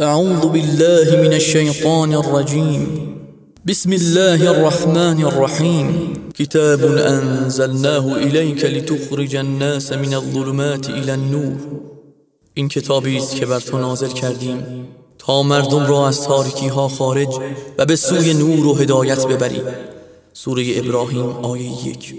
أعوذ 0.00 0.46
بالله 0.46 1.16
من 1.24 1.32
الشيطان 1.32 2.14
الرجيم. 2.14 2.82
بسم 3.66 3.92
الله 3.92 4.50
الرحمن 4.50 5.24
الرحيم. 5.24 6.12
كتاب 6.34 6.84
أنزلناه 6.84 8.16
إليك 8.16 8.64
لتخرج 8.64 9.36
الناس 9.36 9.92
من 9.92 10.14
الظلمات 10.14 10.90
إلى 10.90 11.10
النور. 11.10 11.56
این 12.54 12.68
کتابی 12.68 13.16
است 13.16 13.36
که 13.36 13.46
بر 13.46 13.60
تو 13.60 13.78
نازل 13.78 14.08
کردیم 14.08 14.86
تا 15.18 15.42
مردم 15.42 15.86
را 15.86 16.08
از 16.08 16.22
تاریکی 16.22 16.68
ها 16.68 16.88
خارج 16.88 17.28
و 17.78 17.84
به 17.86 17.96
سوی 17.96 18.34
نور 18.34 18.66
و 18.66 18.74
هدایت 18.74 19.26
ببری. 19.26 19.62
سوره 20.32 20.64
ابراهیم 20.76 21.28
آیه 21.28 21.88
یک. 21.88 22.14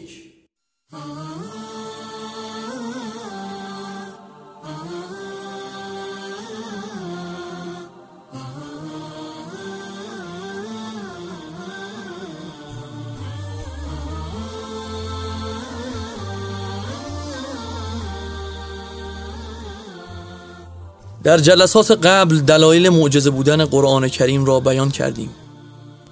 در 21.28 21.38
جلسات 21.38 21.92
قبل 21.92 22.40
دلایل 22.40 22.90
معجزه 22.90 23.30
بودن 23.30 23.66
قرآن 23.66 24.08
کریم 24.08 24.46
را 24.46 24.60
بیان 24.60 24.92
کردیم 24.92 25.30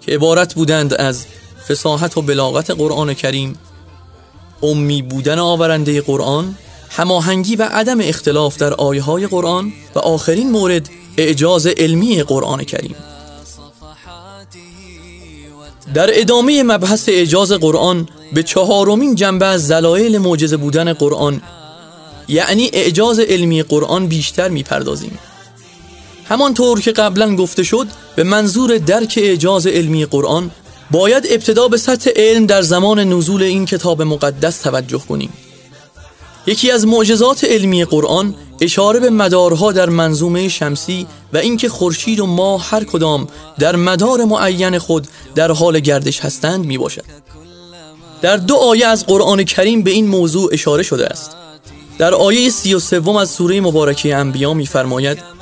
که 0.01 0.11
عبارت 0.11 0.53
بودند 0.53 0.93
از 0.93 1.25
فساحت 1.67 2.17
و 2.17 2.21
بلاغت 2.21 2.71
قرآن 2.71 3.13
کریم 3.13 3.57
امی 4.63 5.01
بودن 5.01 5.39
آورنده 5.39 6.01
قرآن 6.01 6.57
هماهنگی 6.89 7.55
و 7.55 7.63
عدم 7.63 8.01
اختلاف 8.01 8.57
در 8.57 8.73
آیه 8.73 9.01
های 9.01 9.27
قرآن 9.27 9.73
و 9.95 9.99
آخرین 9.99 10.51
مورد 10.51 10.89
اعجاز 11.17 11.67
علمی 11.67 12.23
قرآن 12.23 12.63
کریم. 12.63 12.95
در 15.93 16.09
ادامه 16.19 16.63
مبحث 16.63 17.09
اعجاز 17.09 17.51
قرآن 17.51 18.07
به 18.33 18.43
چهارمین 18.43 19.15
جنبه 19.15 19.45
از 19.45 19.71
دلایل 19.71 20.17
معجزه 20.17 20.57
بودن 20.57 20.93
قرآن 20.93 21.41
یعنی 22.27 22.69
اعجاز 22.73 23.19
علمی 23.19 23.63
قرآن 23.63 24.07
بیشتر 24.07 24.49
می‌پردازیم. 24.49 25.19
همانطور 26.29 26.81
که 26.81 26.91
قبلا 26.91 27.35
گفته 27.35 27.63
شد 27.63 27.87
به 28.15 28.23
منظور 28.23 28.77
درک 28.77 29.19
اعجاز 29.21 29.67
علمی 29.67 30.05
قرآن 30.05 30.51
باید 30.91 31.27
ابتدا 31.29 31.67
به 31.67 31.77
سطح 31.77 32.09
علم 32.15 32.45
در 32.45 32.61
زمان 32.61 32.99
نزول 32.99 33.43
این 33.43 33.65
کتاب 33.65 34.01
مقدس 34.01 34.57
توجه 34.61 35.01
کنیم. 35.09 35.33
یکی 36.47 36.71
از 36.71 36.87
معجزات 36.87 37.43
علمی 37.43 37.85
قرآن 37.85 38.35
اشاره 38.61 38.99
به 38.99 39.09
مدارها 39.09 39.71
در 39.71 39.89
منظومه 39.89 40.49
شمسی 40.49 41.07
و 41.33 41.37
اینکه 41.37 41.69
خورشید 41.69 42.19
و 42.19 42.25
ماه 42.25 42.69
هر 42.69 42.83
کدام 42.83 43.27
در 43.59 43.75
مدار 43.75 44.23
معین 44.25 44.79
خود 44.79 45.07
در 45.35 45.51
حال 45.51 45.79
گردش 45.79 46.19
هستند 46.19 46.65
می 46.65 46.77
باشد. 46.77 47.03
در 48.21 48.37
دو 48.37 48.55
آیه 48.55 48.87
از 48.87 49.05
قرآن 49.05 49.43
کریم 49.43 49.81
به 49.81 49.91
این 49.91 50.07
موضوع 50.07 50.49
اشاره 50.53 50.83
شده 50.83 51.05
است. 51.07 51.35
در 51.97 52.13
آیه 52.13 52.49
سی 52.49 52.73
و 52.73 52.79
سوم 52.79 53.15
از 53.15 53.29
سوره 53.29 53.61
مبارکه 53.61 54.15
انبیا 54.15 54.53
میفرماید 54.53 55.35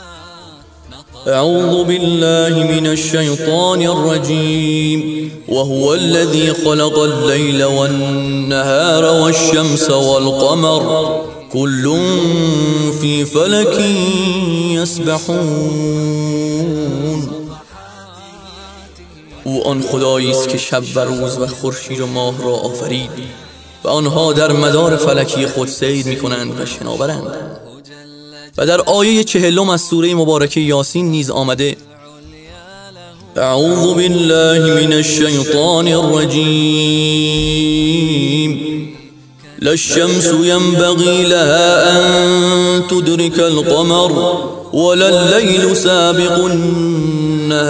أعوذ 1.27 1.83
بالله 1.83 2.63
من 2.63 2.87
الشيطان 2.87 3.81
الرجيم 3.81 5.31
وهو 5.47 5.93
الذي 5.93 6.53
خلق 6.53 6.99
الليل 6.99 7.63
والنهار 7.63 9.21
والشمس 9.21 9.89
والقمر 9.89 11.21
كل 11.53 11.97
في 13.01 13.25
فلك 13.25 13.79
يسبحون 14.81 16.13
او 19.43 19.67
آن 19.67 19.81
خدایی 19.81 20.31
است 20.31 20.49
که 20.49 20.57
شب 20.57 20.83
و 20.95 20.99
روز 20.99 21.37
و 21.37 21.47
خورشید 21.47 21.99
و 21.99 22.07
ماه 22.07 22.43
را 22.43 22.53
آفرید. 22.53 23.42
و 23.83 23.87
آنها 23.87 24.33
در 24.33 24.51
مدار 24.51 24.97
فلکی 24.97 25.45
خود 25.45 25.67
سیر 25.67 26.05
می 26.05 26.15
کنند 26.15 26.61
و 26.61 26.65
شناورند. 26.65 27.27
و 28.57 28.65
در 28.65 28.81
آیه 28.81 29.23
چهلم 29.23 29.69
از 29.69 29.81
سوره 29.81 30.15
مبارکه 30.15 30.59
یاسین 30.59 31.11
نیز 31.11 31.29
آمده 31.29 31.75
اعوذ 33.35 33.93
بالله 33.93 34.85
من 34.85 34.93
الشیطان 34.93 35.87
الرجیم. 35.87 37.33
للشمس 39.63 40.33
ينبغي 40.43 41.23
لها 41.23 41.97
أن 41.97 42.87
تدرك 42.87 43.39
القمر 43.39 44.11
ولا 44.73 45.09
الليل 45.09 45.75
سابق 45.75 46.45
النهار 46.45 47.63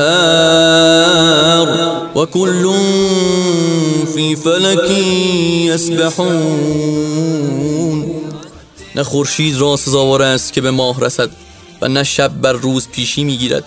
وكل 2.16 2.74
في 4.14 4.36
فلك 4.36 4.90
يسبحون. 5.70 6.64
نه 8.96 9.04
خورشید 9.04 9.58
را 9.58 9.78
سزاوار 9.78 10.22
است 10.22 10.54
که 10.54 10.62
به 10.62 10.72
ماه 10.72 11.00
رسد 11.02 11.30
و 11.82 11.88
نه 11.88 12.04
شب 12.04 12.32
بر 12.42 12.54
روز 12.54 12.88
پیشی 12.88 13.24
می‌گیرد 13.24 13.64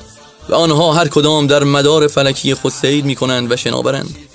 و 0.49 0.55
آنها 0.55 0.93
هر 0.93 1.09
کدام 1.09 1.47
در 1.47 1.65
مدار 1.65 2.07
فلکی 2.07 2.55
خود 2.55 2.73
سیر 2.73 3.05
می 3.05 3.15
کنند 3.15 3.53
و 3.53 3.57
شناورند. 3.57 4.26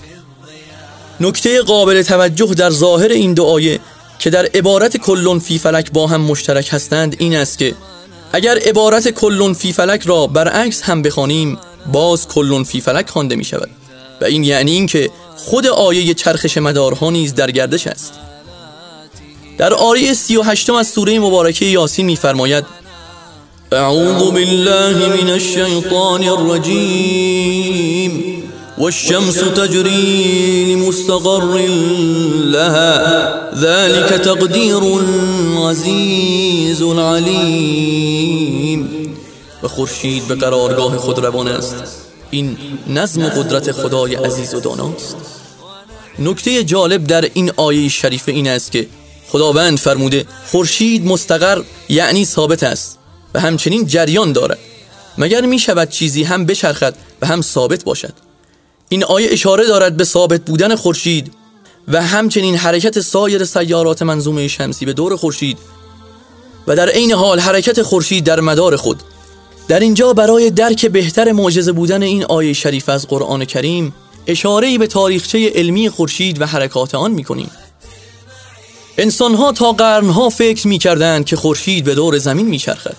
نکته 1.21 1.61
قابل 1.61 2.01
توجه 2.01 2.53
در 2.53 2.69
ظاهر 2.69 3.09
این 3.09 3.33
دو 3.33 3.45
آیه 3.45 3.79
که 4.19 4.29
در 4.29 4.45
عبارت 4.45 4.97
کلون 4.97 5.39
فی 5.39 5.59
فلک 5.59 5.91
با 5.91 6.07
هم 6.07 6.21
مشترک 6.21 6.69
هستند 6.71 7.15
این 7.19 7.35
است 7.35 7.57
که 7.57 7.75
اگر 8.33 8.57
عبارت 8.57 9.07
کلون 9.09 9.53
فی 9.53 9.73
فلک 9.73 10.01
را 10.05 10.27
برعکس 10.27 10.81
هم 10.81 11.01
بخوانیم 11.01 11.57
باز 11.91 12.27
کلون 12.27 12.63
فی 12.63 12.81
فلک 12.81 13.09
خوانده 13.09 13.35
می 13.35 13.43
شود. 13.43 13.69
و 14.21 14.25
این 14.25 14.43
یعنی 14.43 14.71
اینکه 14.71 15.11
خود 15.37 15.67
آیه 15.67 16.13
چرخش 16.13 16.57
مدارها 16.57 17.09
نیز 17.09 17.35
در 17.35 17.51
گردش 17.51 17.87
است. 17.87 18.13
در 19.57 19.73
آیه 19.73 20.13
سی 20.13 20.37
و 20.37 20.41
هشتم 20.41 20.73
از 20.73 20.87
سوره 20.87 21.19
مبارکه 21.19 21.65
یاسین 21.65 22.05
میفرماید 22.05 22.65
اعوذ 23.71 24.31
بالله 24.31 25.07
من 25.07 25.29
الشیطان 25.29 26.23
الرجیم. 26.23 27.71
والشمس 28.77 29.35
تجري 29.35 30.75
لمستقر 30.75 31.57
لها. 32.45 33.51
ذلك 33.55 34.09
تقدير 34.09 34.83
العزيز 34.83 36.81
العليم 36.81 38.31
و 39.63 39.67
خورشید 39.67 40.27
به 40.27 40.35
قرارگاه 40.35 40.97
خود 40.97 41.19
روان 41.19 41.47
است. 41.47 41.75
این 42.31 42.57
نظم 42.87 43.25
و 43.25 43.29
قدرت 43.29 43.71
خدای 43.71 44.15
عزیز 44.15 44.53
و 44.53 44.59
داناست. 44.59 45.15
نکته 46.19 46.63
جالب 46.63 47.07
در 47.07 47.29
این 47.33 47.51
آیه 47.57 47.89
شریفه 47.89 48.31
این 48.31 48.47
است 48.47 48.71
که 48.71 48.87
خداوند 49.29 49.77
فرموده 49.77 50.25
خورشید 50.51 51.05
مستقر 51.05 51.61
یعنی 51.89 52.25
ثابت 52.25 52.63
است 52.63 52.97
و 53.33 53.39
همچنین 53.39 53.87
جریان 53.87 54.31
دارد. 54.31 54.59
مگر 55.17 55.41
می 55.41 55.59
شود 55.59 55.89
چیزی 55.89 56.23
هم 56.23 56.45
بچرخد 56.45 56.95
و 57.21 57.27
هم 57.27 57.41
ثابت 57.41 57.83
باشد؟ 57.83 58.13
این 58.91 59.03
آیه 59.03 59.27
اشاره 59.31 59.67
دارد 59.67 59.97
به 59.97 60.03
ثابت 60.03 60.41
بودن 60.41 60.75
خورشید 60.75 61.31
و 61.87 62.01
همچنین 62.01 62.55
حرکت 62.55 62.99
سایر 62.99 63.45
سیارات 63.45 64.01
منظومه 64.01 64.47
شمسی 64.47 64.85
به 64.85 64.93
دور 64.93 65.15
خورشید 65.15 65.57
و 66.67 66.75
در 66.75 66.89
عین 66.89 67.11
حال 67.11 67.39
حرکت 67.39 67.81
خورشید 67.81 68.23
در 68.23 68.39
مدار 68.39 68.75
خود. 68.75 69.03
در 69.67 69.79
اینجا 69.79 70.13
برای 70.13 70.49
درک 70.49 70.85
بهتر 70.85 71.31
معجزه 71.31 71.71
بودن 71.71 72.03
این 72.03 72.23
آیه 72.23 72.53
شریف 72.53 72.89
از 72.89 73.07
قرآن 73.07 73.45
کریم 73.45 73.93
اشاره 74.27 74.77
به 74.77 74.87
تاریخچه 74.87 75.51
علمی 75.55 75.89
خورشید 75.89 76.41
و 76.41 76.45
حرکات 76.45 76.95
آن 76.95 77.11
می‌کنیم. 77.11 77.51
انسانها 78.97 79.51
تا 79.51 79.71
قرنها 79.71 80.29
فکر 80.29 80.67
می‌کردند 80.67 81.25
که 81.25 81.35
خورشید 81.35 81.83
به 81.83 81.95
دور 81.95 82.17
زمین 82.17 82.47
میچرخد 82.47 82.97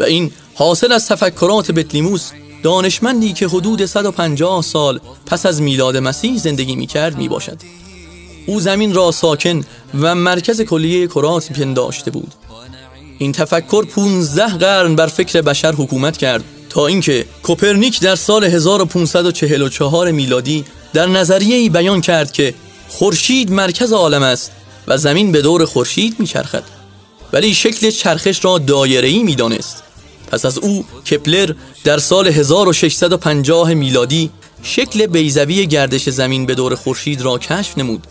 و 0.00 0.04
این 0.04 0.32
حاصل 0.54 0.92
از 0.92 1.06
تفکرات 1.06 1.70
بتلیموس 1.70 2.30
دانشمندی 2.62 3.32
که 3.32 3.48
حدود 3.48 3.84
150 3.84 4.62
سال 4.62 5.00
پس 5.26 5.46
از 5.46 5.62
میلاد 5.62 5.96
مسیح 5.96 6.38
زندگی 6.38 6.76
می‌کرد 6.76 7.18
می‌باشد. 7.18 7.56
او 8.46 8.60
زمین 8.60 8.94
را 8.94 9.10
ساکن 9.10 9.64
و 10.00 10.14
مرکز 10.14 10.60
کلیه 10.60 11.06
کرات 11.06 11.52
پنداشته 11.52 12.10
بود. 12.10 12.34
این 13.18 13.32
تفکر 13.32 13.84
15 13.84 14.46
قرن 14.46 14.96
بر 14.96 15.06
فکر 15.06 15.42
بشر 15.42 15.72
حکومت 15.72 16.16
کرد 16.16 16.44
تا 16.70 16.86
اینکه 16.86 17.26
کوپرنیک 17.42 18.00
در 18.00 18.14
سال 18.14 18.44
1544 18.44 20.10
میلادی 20.10 20.64
در 20.92 21.06
نظریه 21.06 21.56
ای 21.56 21.68
بیان 21.68 22.00
کرد 22.00 22.32
که 22.32 22.54
خورشید 22.88 23.52
مرکز 23.52 23.92
عالم 23.92 24.22
است 24.22 24.52
و 24.86 24.98
زمین 24.98 25.32
به 25.32 25.42
دور 25.42 25.64
خورشید 25.64 26.20
میچرخد. 26.20 26.62
ولی 27.32 27.54
شکل 27.54 27.90
چرخش 27.90 28.44
را 28.44 28.58
دایره‌ای 28.58 29.22
می‌دانست. 29.22 29.82
پس 30.30 30.44
از 30.44 30.58
او 30.58 30.84
کپلر 31.10 31.52
در 31.84 31.98
سال 31.98 32.28
1650 32.28 33.74
میلادی 33.74 34.30
شکل 34.62 35.06
بیزوی 35.06 35.66
گردش 35.66 36.08
زمین 36.08 36.46
به 36.46 36.54
دور 36.54 36.74
خورشید 36.74 37.22
را 37.22 37.38
کشف 37.38 37.78
نمود. 37.78 38.06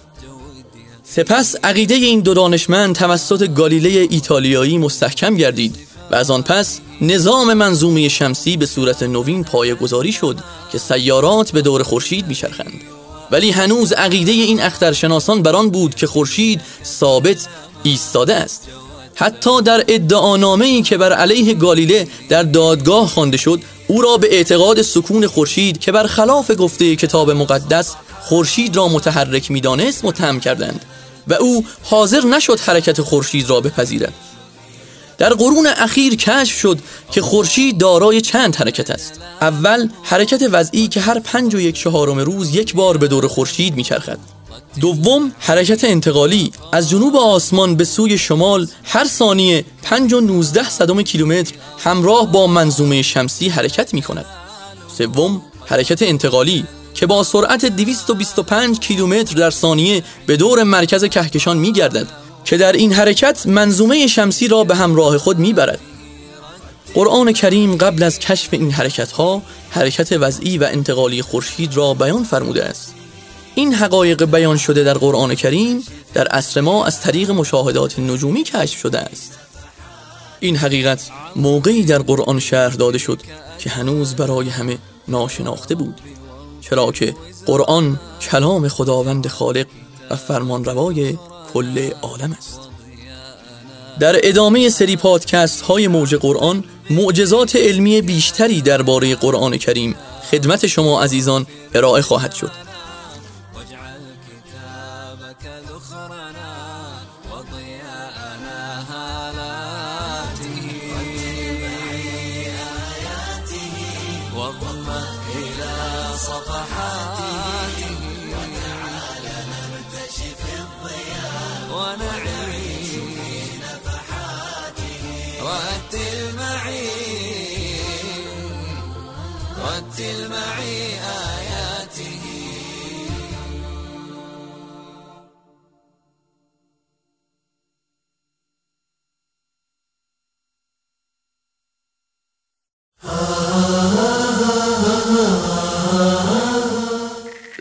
سپس 1.03 1.55
عقیده 1.63 1.95
این 1.95 2.19
دو 2.19 2.33
دانشمند 2.33 2.95
توسط 2.95 3.53
گالیله 3.53 4.07
ایتالیایی 4.09 4.77
مستحکم 4.77 5.35
گردید 5.35 5.75
و 6.11 6.15
از 6.15 6.31
آن 6.31 6.41
پس 6.41 6.79
نظام 7.01 7.53
منظومه 7.53 8.09
شمسی 8.09 8.57
به 8.57 8.65
صورت 8.65 9.03
نوین 9.03 9.43
پایه 9.43 9.75
گذاری 9.75 10.11
شد 10.11 10.37
که 10.71 10.77
سیارات 10.77 11.51
به 11.51 11.61
دور 11.61 11.83
خورشید 11.83 12.27
میچرخند. 12.27 12.81
ولی 13.31 13.51
هنوز 13.51 13.93
عقیده 13.93 14.31
این 14.31 14.61
اخترشناسان 14.61 15.41
بران 15.41 15.69
بود 15.69 15.95
که 15.95 16.07
خورشید 16.07 16.61
ثابت 16.83 17.47
ایستاده 17.83 18.35
است. 18.35 18.67
حتی 19.19 19.61
در 19.61 19.83
ادعانامه 19.87 20.65
ای 20.65 20.81
که 20.81 20.97
بر 20.97 21.13
علیه 21.13 21.53
گالیله 21.53 22.07
در 22.29 22.43
دادگاه 22.43 23.07
خوانده 23.07 23.37
شد 23.37 23.61
او 23.87 24.01
را 24.01 24.17
به 24.17 24.35
اعتقاد 24.35 24.81
سکون 24.81 25.27
خورشید 25.27 25.79
که 25.79 25.91
بر 25.91 26.07
خلاف 26.07 26.51
گفته 26.57 26.95
کتاب 26.95 27.31
مقدس 27.31 27.95
خورشید 28.21 28.75
را 28.75 28.87
متحرک 28.87 29.51
می‌دانست 29.51 30.05
متهم 30.05 30.39
کردند 30.39 30.85
و 31.27 31.33
او 31.33 31.65
حاضر 31.83 32.25
نشد 32.25 32.59
حرکت 32.59 33.01
خورشید 33.01 33.49
را 33.49 33.61
بپذیرد. 33.61 34.13
در 35.17 35.33
قرون 35.33 35.67
اخیر 35.67 36.15
کشف 36.15 36.59
شد 36.59 36.79
که 37.11 37.21
خورشید 37.21 37.77
دارای 37.77 38.21
چند 38.21 38.55
حرکت 38.55 38.89
است. 38.91 39.13
اول 39.41 39.89
حرکت 40.03 40.43
وضعی 40.51 40.87
که 40.87 41.01
هر 41.01 41.19
پنج 41.19 41.55
و 41.55 41.59
یک 41.59 41.75
چهارم 41.75 42.19
روز 42.19 42.55
یک 42.55 42.73
بار 42.73 42.97
به 42.97 43.07
دور 43.07 43.27
خورشید 43.27 43.75
میچرخد. 43.75 44.36
دوم 44.81 45.31
حرکت 45.39 45.83
انتقالی 45.83 46.51
از 46.71 46.89
جنوب 46.89 47.15
آسمان 47.15 47.75
به 47.75 47.85
سوی 47.85 48.17
شمال 48.17 48.67
هر 48.83 49.05
ثانیه 49.05 49.65
5 49.83 50.13
و 50.13 50.21
19 50.21 50.69
صدم 50.69 51.01
کیلومتر 51.01 51.53
همراه 51.79 52.31
با 52.31 52.47
منظومه 52.47 53.01
شمسی 53.01 53.49
حرکت 53.49 53.93
می 53.93 54.01
کند. 54.01 54.25
سوم 54.97 55.41
حرکت 55.65 56.01
انتقالی 56.01 56.65
که 56.93 57.05
با 57.05 57.23
سرعت 57.23 57.65
225 57.65 58.79
کیلومتر 58.79 59.35
در 59.35 59.49
ثانیه 59.49 60.03
به 60.25 60.37
دور 60.37 60.63
مرکز 60.63 61.05
کهکشان 61.05 61.57
می 61.57 61.73
گردد 61.73 62.07
که 62.45 62.57
در 62.57 62.71
این 62.71 62.93
حرکت 62.93 63.47
منظومه 63.47 64.07
شمسی 64.07 64.47
را 64.47 64.63
به 64.63 64.75
همراه 64.75 65.17
خود 65.17 65.39
می 65.39 65.53
برد. 65.53 65.79
قرآن 66.93 67.33
کریم 67.33 67.75
قبل 67.75 68.03
از 68.03 68.19
کشف 68.19 68.53
این 68.53 68.71
حرکت 68.71 69.11
ها 69.11 69.41
حرکت 69.69 70.11
وضعی 70.11 70.57
و 70.57 70.63
انتقالی 70.63 71.21
خورشید 71.21 71.77
را 71.77 71.93
بیان 71.93 72.23
فرموده 72.23 72.63
است. 72.63 72.96
این 73.57 73.73
حقایق 73.73 74.25
بیان 74.25 74.57
شده 74.57 74.83
در 74.83 74.93
قرآن 74.93 75.35
کریم 75.35 75.83
در 76.13 76.27
عصر 76.27 76.61
ما 76.61 76.85
از 76.85 77.01
طریق 77.01 77.31
مشاهدات 77.31 77.99
نجومی 77.99 78.43
کشف 78.43 78.79
شده 78.79 78.99
است. 78.99 79.39
این 80.39 80.55
حقیقت 80.55 81.09
موقعی 81.35 81.83
در 81.83 81.97
قرآن 81.97 82.39
شهر 82.39 82.69
داده 82.69 82.97
شد 82.97 83.21
که 83.59 83.69
هنوز 83.69 84.15
برای 84.15 84.49
همه 84.49 84.77
ناشناخته 85.07 85.75
بود. 85.75 86.01
چرا 86.61 86.91
که 86.91 87.15
قرآن 87.45 87.99
کلام 88.21 88.67
خداوند 88.67 89.27
خالق 89.27 89.65
و 90.09 90.15
فرمانروای 90.15 91.17
کل 91.53 91.89
عالم 92.01 92.31
است. 92.37 92.59
در 93.99 94.15
ادامه 94.23 94.69
سری 94.69 94.95
پادکست 94.95 95.61
های 95.61 95.87
موج 95.87 96.15
قرآن 96.15 96.63
معجزات 96.89 97.55
علمی 97.55 98.01
بیشتری 98.01 98.61
درباره 98.61 99.15
قرآن 99.15 99.57
کریم 99.57 99.95
خدمت 100.31 100.67
شما 100.67 101.01
عزیزان 101.03 101.47
ارائه 101.73 102.01
خواهد 102.01 102.33
شد. 102.33 102.66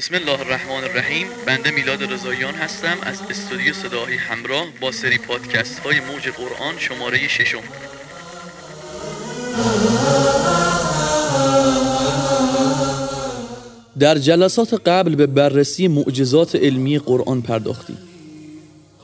بسم 0.06 0.14
الله 0.14 0.40
الرحمن 0.40 0.84
الرحیم. 0.84 1.26
بنده 1.46 1.70
میلاد 1.70 2.12
رضاییان 2.12 2.54
هستم. 2.54 2.96
از 3.02 3.20
استودیو 3.30 3.72
صداهای 3.72 4.14
همراه 4.14 4.66
با 4.80 4.92
سری 4.92 5.18
پادکست 5.18 5.78
های 5.78 6.00
موج 6.00 6.28
قرآن 6.28 6.74
شماره 6.78 7.28
ششم. 7.28 7.58
در 13.98 14.18
جلسات 14.18 14.74
قبل 14.88 15.14
به 15.14 15.26
بررسی 15.26 15.88
معجزات 15.88 16.56
علمی 16.56 16.98
قرآن 16.98 17.42
پرداختیم. 17.42 17.98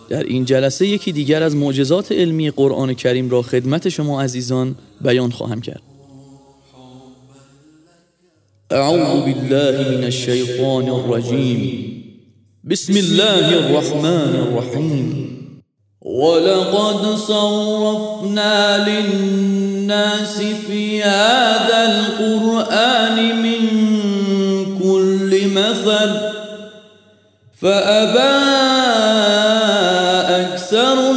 در 0.08 0.22
این 0.22 0.44
جلسه 0.44 0.86
یکی 0.86 1.12
دیگر 1.12 1.42
از 1.42 1.56
معجزات 1.56 2.12
علمی 2.12 2.50
قرآن 2.50 2.94
کریم 2.94 3.30
را 3.30 3.42
خدمت 3.42 3.88
شما 3.88 4.22
عزیزان 4.22 4.74
بیان 5.00 5.30
خواهم 5.30 5.60
کرد. 5.60 5.91
أعوذ 8.72 9.20
بالله 9.24 9.90
من 9.90 10.04
الشیطان 10.04 10.88
الرجیم 10.88 11.60
بسم 12.64 12.96
الله 12.96 13.46
الرحمن 13.58 14.32
الرحیم 14.44 15.28
ولقد 16.02 17.16
صرفنا 17.16 18.88
للناس 18.88 20.42
في 20.66 21.02
هذا 21.02 21.80
القرآن 21.84 23.42
من 23.42 23.60
كل 24.78 25.48
مثل 25.48 26.10
فأبى 27.60 28.32
أكثر 30.40 31.11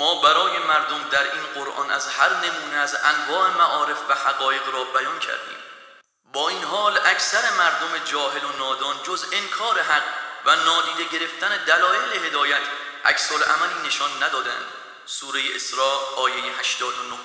ما 0.00 0.20
برای 0.26 0.54
مردم 0.68 1.02
در 1.14 1.24
این 1.34 1.44
قرآن 1.56 1.90
از 1.90 2.06
هر 2.06 2.30
نمونه 2.44 2.76
از 2.86 2.92
انواع 3.12 3.44
معارف 3.58 4.00
و 4.10 4.12
حقایق 4.14 4.64
را 4.74 4.84
بیان 4.84 5.18
کردیم. 5.26 5.60
با 6.32 6.48
این 6.48 6.62
حال 6.62 6.92
اکثر 7.12 7.44
مردم 7.58 7.92
جاهل 8.12 8.44
و 8.44 8.52
نادان 8.58 8.96
جز 9.06 9.24
انکار 9.38 9.76
حق 9.90 10.02
و 10.46 10.50
نادیده 10.68 11.04
گرفتن 11.12 11.52
دلایل 11.66 12.26
هدایت 12.26 12.64
عکس 13.04 13.32
عملی 13.32 13.88
نشان 13.88 14.10
ندادند. 14.22 14.66
سوره 15.06 15.40
اسراء 15.56 15.98
آیه 16.24 16.34
89 16.60 17.16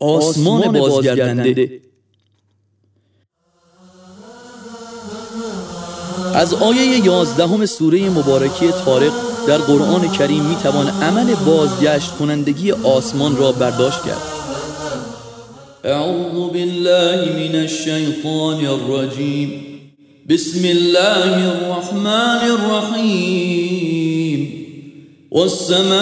آسمان 0.00 0.80
بازگردنده. 0.80 1.80
از 6.34 6.54
آیه 6.54 7.06
یازدهم 7.06 7.66
سوره 7.66 8.10
مبارکی 8.10 8.72
طارق 8.72 9.31
در 9.46 9.58
قرآن 9.58 10.12
کریم 10.12 10.42
می 10.42 10.56
توان 10.56 10.88
عمل 10.88 11.34
بازگشت 11.34 12.10
کنندگی 12.10 12.72
آسمان 12.72 13.36
را 13.36 13.52
برداشت 13.52 14.04
کرد. 14.04 14.22
اعوذ 15.84 16.50
بالله 16.52 17.32
من 17.32 17.54
الشیطان 17.60 18.66
الرجیم. 18.66 19.66
بسم 20.28 20.64
الله 20.64 21.48
الرحمن 21.48 22.50
الرحیم. 22.50 23.62
والسماء 25.32 25.92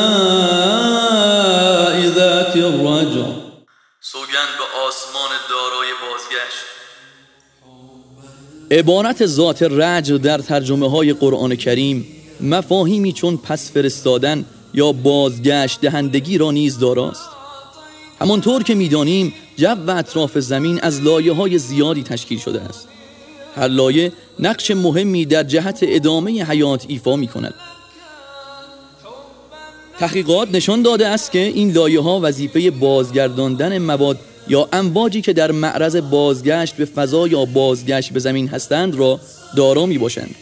ذات 2.14 2.56
الرجع. 2.56 3.26
سوگند 4.00 4.50
به 4.58 4.64
آسمان 4.88 5.30
دارای 5.50 5.90
بازگشت. 6.02 6.64
عبارت 8.70 9.26
ذات 9.26 9.62
رجع 9.62 10.18
در 10.18 10.38
ترجمه 10.38 10.90
های 10.90 11.12
قرآن 11.12 11.56
کریم 11.56 12.19
مفاهیمی 12.42 13.12
چون 13.12 13.36
پس 13.36 13.70
فرستادن 13.70 14.44
یا 14.74 14.92
بازگشت 14.92 15.80
دهندگی 15.80 16.38
را 16.38 16.50
نیز 16.50 16.78
داراست. 16.78 17.28
همانطور 18.20 18.62
که 18.62 18.74
می‌دانیم 18.74 19.34
جو 19.56 19.66
و 19.86 19.90
اطراف 19.90 20.38
زمین 20.38 20.80
از 20.80 21.00
لایه 21.00 21.32
های 21.32 21.58
زیادی 21.58 22.02
تشکیل 22.02 22.38
شده 22.38 22.60
است. 22.60 22.88
هر 23.56 23.68
لایه 23.68 24.12
نقش 24.38 24.70
مهمی 24.70 25.26
در 25.26 25.42
جهت 25.42 25.78
ادامه 25.82 26.44
حیات 26.44 26.84
ایفا 26.88 27.16
می 27.16 27.28
کند 27.28 27.54
تحقیقات 29.98 30.48
نشان 30.52 30.82
داده 30.82 31.08
است 31.08 31.32
که 31.32 31.38
این 31.38 31.72
لایه 31.72 32.00
ها 32.00 32.20
وظیفه 32.22 32.70
بازگرداندن 32.70 33.78
مواد 33.78 34.18
یا 34.48 34.68
امواجی 34.72 35.20
که 35.20 35.32
در 35.32 35.50
معرض 35.50 35.96
بازگشت 35.96 36.76
به 36.76 36.84
فضا 36.84 37.26
یا 37.26 37.44
بازگشت 37.44 38.12
به 38.12 38.20
زمین 38.20 38.48
هستند 38.48 38.94
را 38.94 39.20
دارا 39.56 39.86
می 39.86 39.98
باشند 39.98 40.34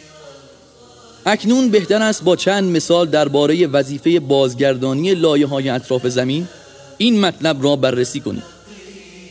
اکنون 1.31 1.69
بهتر 1.69 2.01
است 2.01 2.23
با 2.23 2.35
چند 2.35 2.75
مثال 2.75 3.09
درباره 3.09 3.67
وظیفه 3.67 4.19
بازگردانی 4.19 5.15
لایه 5.15 5.47
های 5.47 5.69
اطراف 5.69 6.07
زمین 6.07 6.47
این 6.97 7.19
مطلب 7.19 7.63
را 7.63 7.75
بررسی 7.75 8.19
کنید 8.19 8.43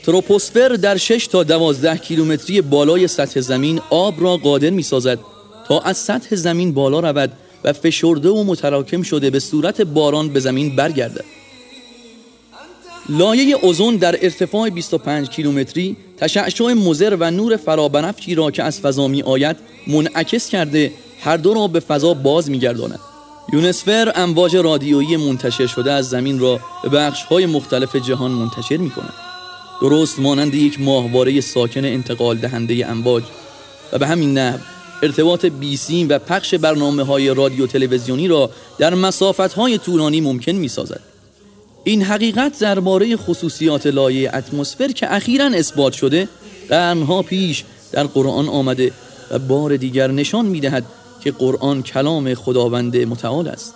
تروپوسفر 0.05 0.69
در 0.69 0.97
6 0.97 1.27
تا 1.27 1.43
12 1.43 1.97
کیلومتری 1.97 2.61
بالای 2.61 3.07
سطح 3.07 3.41
زمین 3.41 3.81
آب 3.91 4.15
را 4.23 4.37
قادر 4.37 4.71
می 4.71 4.83
سازد 4.83 5.19
تا 5.69 5.81
از 5.81 5.97
سطح 5.97 6.37
زمین 6.37 6.73
بالا 6.73 7.01
رود 7.01 7.33
و 7.65 7.73
فشرده 7.73 8.29
و 8.29 8.45
متراکم 8.45 9.03
شده 9.03 9.31
به 9.31 9.39
صورت 9.39 9.81
باران 9.81 10.29
به 10.29 10.41
زمین 10.41 10.77
برگردد. 10.77 11.25
لایه 13.09 13.57
اوزون 13.63 13.97
در 13.97 14.19
ارتفاع 14.23 14.71
25 14.71 15.29
کیلومتری 15.29 15.97
تشعشع 16.17 16.73
مزر 16.73 17.17
و 17.21 17.31
نور 17.31 17.57
فرابنفشی 17.57 18.35
را 18.35 18.51
که 18.51 18.63
از 18.63 18.81
فضا 18.81 19.09
می 19.09 19.23
آید 19.23 19.57
منعکس 19.87 20.49
کرده 20.49 20.93
هر 21.21 21.37
دو 21.37 21.55
را 21.55 21.67
به 21.67 21.81
فضا 21.81 22.15
باز 22.15 22.51
می 22.51 22.59
گرداند. 22.59 23.01
یونسفر 23.53 24.13
امواج 24.15 24.57
رادیویی 24.57 25.17
منتشر 25.17 25.67
شده 25.67 25.93
از 25.93 26.09
زمین 26.09 26.39
را 26.39 26.61
به 26.83 26.89
بخش 26.89 27.23
های 27.23 27.47
مختلف 27.47 27.97
جهان 27.97 28.31
منتشر 28.31 28.77
می 28.77 28.91
کند. 28.91 29.15
درست 29.81 30.19
مانند 30.19 30.55
یک 30.55 30.81
ماهواره 30.81 31.41
ساکن 31.41 31.85
انتقال 31.85 32.37
دهنده 32.37 32.87
امواج 32.87 33.23
و 33.93 33.99
به 33.99 34.07
همین 34.07 34.39
نحو 34.39 34.59
ارتباط 35.03 35.47
بیسیم 35.47 36.09
و 36.09 36.19
پخش 36.19 36.55
برنامه 36.55 37.03
های 37.03 37.35
رادیو 37.35 37.67
تلویزیونی 37.67 38.29
را 38.29 38.51
در 38.79 38.95
مسافت 38.95 39.53
های 39.53 39.79
طولانی 39.79 40.21
ممکن 40.21 40.53
می 40.53 40.69
سازد. 40.69 41.01
این 41.85 42.03
حقیقت 42.03 42.59
درباره 42.59 43.17
خصوصیات 43.17 43.87
لایه 43.87 44.37
اتمسفر 44.37 44.89
که 44.89 45.15
اخیرا 45.15 45.47
اثبات 45.47 45.93
شده 45.93 46.29
قرنها 46.69 47.23
پیش 47.23 47.65
در 47.93 48.05
قرآن 48.05 48.49
آمده 48.49 48.93
و 49.31 49.39
بار 49.39 49.77
دیگر 49.77 50.11
نشان 50.11 50.47
می 50.47 50.61
دهد 50.61 50.85
که 51.29 51.35
قرآن 51.39 51.83
کلام 51.83 52.35
خداوند 52.35 52.97
متعال 52.97 53.49
است. 53.49 53.75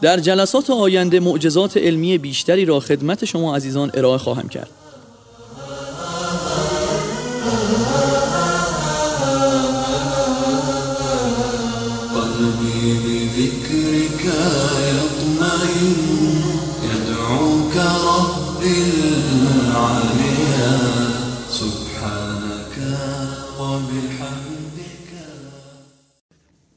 در 0.00 0.20
جلسات 0.20 0.70
آینده 0.70 1.20
معجزات 1.20 1.76
علمی 1.76 2.18
بیشتری 2.18 2.64
را 2.64 2.80
خدمت 2.80 3.24
شما 3.24 3.56
عزیزان 3.56 3.90
ارائه 3.94 4.18
خواهم 4.18 4.48
کرد. 4.48 4.70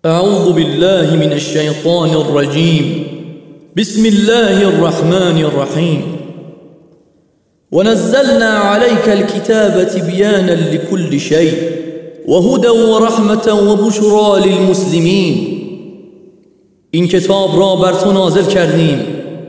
أعوذ 0.05 0.53
بالله 0.53 1.15
من 1.15 1.34
الشيطان 1.34 2.10
الرجيم. 2.10 3.05
بسم 3.77 4.05
الله 4.05 4.62
الرحمن 4.62 5.38
الرحيم. 5.38 6.01
ونزلنا 7.72 8.50
عليك 8.50 9.10
الكتاب 9.10 9.88
تبيانا 9.88 10.51
لكل 10.51 11.20
شيء 11.20 11.53
وهدى 12.27 12.70
ورحمة 12.70 13.53
وبشرى 13.53 14.50
للمسلمين. 14.50 15.36
این 16.91 17.08
کتاب 17.08 17.60
را 17.60 17.75
بر 17.75 17.93
تو 17.93 18.12
نازل 18.12 18.46
کردیم 18.46 19.00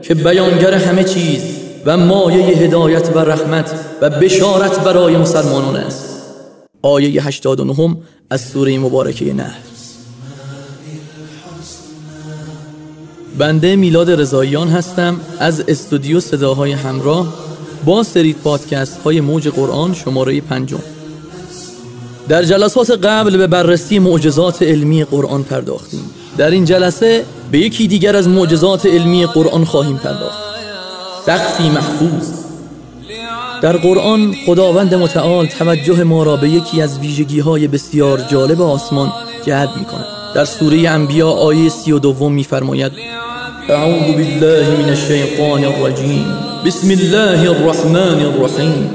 که 0.01 0.15
بیانگر 0.15 0.73
همه 0.73 1.03
چیز 1.03 1.41
و 1.85 1.97
مایه 1.97 2.45
هدایت 2.45 3.15
و 3.15 3.19
رحمت 3.19 3.71
و 4.01 4.09
بشارت 4.09 4.79
برای 4.79 5.17
مسلمانان 5.17 5.75
است. 5.75 6.05
آیه 6.81 7.23
89 7.23 7.95
از 8.29 8.41
سوره 8.41 8.79
مبارکه 8.79 9.33
نحل. 9.33 9.72
بنده 13.37 13.75
میلاد 13.75 14.11
رضاییان 14.11 14.67
هستم 14.67 15.19
از 15.39 15.63
استودیو 15.67 16.19
صداهای 16.19 16.71
همراه 16.71 17.33
با 17.85 18.03
سری 18.03 18.33
پادکست 18.33 19.01
های 19.01 19.21
موج 19.21 19.47
قرآن 19.47 19.93
شماره 19.93 20.41
پنجم. 20.41 20.79
در 22.29 22.43
جلسات 22.43 22.91
قبل 22.91 23.37
به 23.37 23.47
بررسی 23.47 23.99
معجزات 23.99 24.61
علمی 24.61 25.03
قرآن 25.03 25.43
پرداختیم. 25.43 26.09
در 26.37 26.51
این 26.51 26.65
جلسه 26.65 27.23
به 27.51 27.59
یکی 27.59 27.87
دیگر 27.87 28.15
از 28.15 28.27
معجزات 28.27 28.85
علمی 28.85 29.25
قرآن 29.25 29.65
خواهیم 29.65 29.97
پرداخت. 29.97 30.43
سقفی 31.25 31.69
محفوظ. 31.69 32.43
در 33.61 33.77
قرآن 33.77 34.35
خداوند 34.45 34.95
متعال 34.95 35.45
توجه 35.45 36.03
ما 36.03 36.23
را 36.23 36.35
به 36.35 36.49
یکی 36.49 36.81
از 36.81 36.99
ویژگی 36.99 37.39
های 37.39 37.67
بسیار 37.67 38.21
جالب 38.21 38.61
آسمان 38.61 39.13
جلب 39.45 39.69
می 39.79 39.85
کند 39.85 40.05
در 40.35 40.45
سوره 40.45 40.89
انبیا 40.89 41.29
آیه 41.29 41.69
سی 41.69 41.91
و 41.91 41.99
دوم 41.99 42.33
می 42.33 42.43
فرماید 42.43 42.91
أعوذ 43.69 44.11
بالله 44.17 44.83
من 44.83 44.89
الشيطان 44.89 45.63
الرجيم. 45.63 46.35
بسم 46.65 46.91
الله 46.91 47.45
الرحمن 47.45 48.19
الرحيم. 48.21 48.91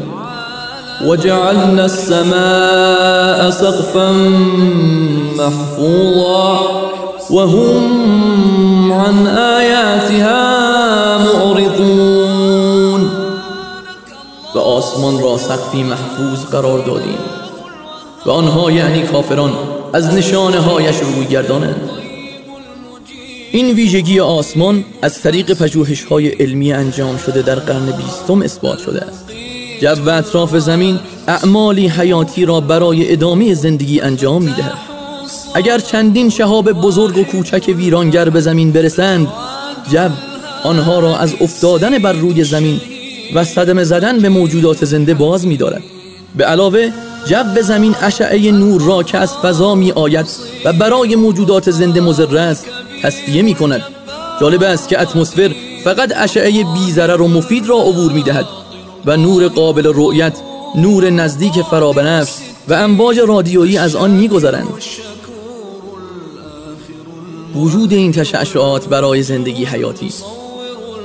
وجعلنا 1.07 1.85
السماء 1.85 3.51
سقفا 3.51 4.13
محفوظا 5.39 6.61
وهم 7.31 8.93
عن 8.93 9.27
آياتها 9.27 10.45
معرضون. 11.19 13.11
و 14.55 14.59
آسمان 14.59 15.23
را 15.23 15.39
سقفی 15.39 15.83
محفوظ 15.83 16.45
قرار 16.53 16.79
دادیم. 16.79 17.19
و 18.27 18.31
آنها 18.31 18.71
یعنی 18.71 19.03
کافران 19.03 19.53
از 19.93 20.15
نشانه 20.15 20.61
هایش 20.61 20.97
روی 20.97 21.27
گردانند. 21.27 21.88
این 23.53 23.75
ویژگی 23.75 24.21
آسمان 24.21 24.85
از 25.03 25.23
طریق 25.23 25.55
پژوهش 25.55 26.05
های 26.05 26.29
علمی 26.29 26.73
انجام 26.73 27.17
شده 27.17 27.43
در 27.43 27.55
قرن 27.55 27.87
بیستم 27.87 28.43
اثبات 28.43 28.79
شده 28.79 29.01
است 29.01 29.25
جو 29.81 30.11
اطراف 30.11 30.57
زمین 30.57 30.99
اعمالی 31.29 31.89
حیاتی 31.89 32.45
را 32.45 32.61
برای 32.61 33.13
ادامه 33.13 33.55
زندگی 33.55 34.01
انجام 34.01 34.43
می 34.43 34.53
دهد. 34.53 34.79
اگر 35.55 35.79
چندین 35.79 36.31
شهاب 36.31 36.73
بزرگ 36.73 37.19
و 37.19 37.25
کوچک 37.25 37.75
ویرانگر 37.77 38.31
به 38.31 38.41
زمین 38.41 38.73
برسند 38.73 39.29
جو 39.93 40.09
آنها 40.65 40.99
را 41.01 41.17
از 41.17 41.35
افتادن 41.41 41.99
بر 41.99 42.13
روی 42.13 42.45
زمین 42.45 42.81
و 43.35 43.45
صدمه 43.45 43.85
زدن 43.85 44.19
به 44.19 44.29
موجودات 44.29 44.85
زنده 44.85 45.15
باز 45.15 45.47
می 45.47 45.57
دارد. 45.57 45.83
به 46.37 46.45
علاوه 46.45 46.91
جو 47.27 47.63
زمین 47.63 47.95
اشعه 48.03 48.53
نور 48.53 48.83
را 48.83 49.03
که 49.03 49.19
از 49.19 49.35
فضا 49.35 49.75
می 49.75 49.93
آید 49.93 50.27
و 50.65 50.73
برای 50.73 51.17
موجودات 51.17 51.71
زنده 51.71 52.01
مضر 52.01 52.39
است 52.39 52.67
تصفیه 53.03 53.43
می 53.43 53.55
کند 53.55 53.83
جالب 54.41 54.63
است 54.63 54.89
که 54.89 55.01
اتمسفر 55.01 55.55
فقط 55.85 56.13
اشعه 56.17 56.51
بی 56.51 56.93
و 56.93 57.29
مفید 57.29 57.67
را 57.67 57.77
عبور 57.77 58.13
می 58.13 58.23
دهد 58.23 58.47
و 59.07 59.17
نور 59.17 59.49
قابل 59.49 59.93
رؤیت 59.95 60.39
نور 60.75 61.11
نزدیک 61.11 61.63
فرابنفش 61.63 62.33
و 62.69 62.75
امواج 62.75 63.19
رادیویی 63.19 63.79
از 63.79 63.97
آن 63.97 64.11
می 64.11 64.29
گذرند. 64.29 64.69
وجود 67.55 67.93
این 67.93 68.13
تشعشعات 68.13 68.89
برای 68.89 69.23
زندگی 69.23 69.65
حیاتی 69.65 70.07
است. 70.07 70.25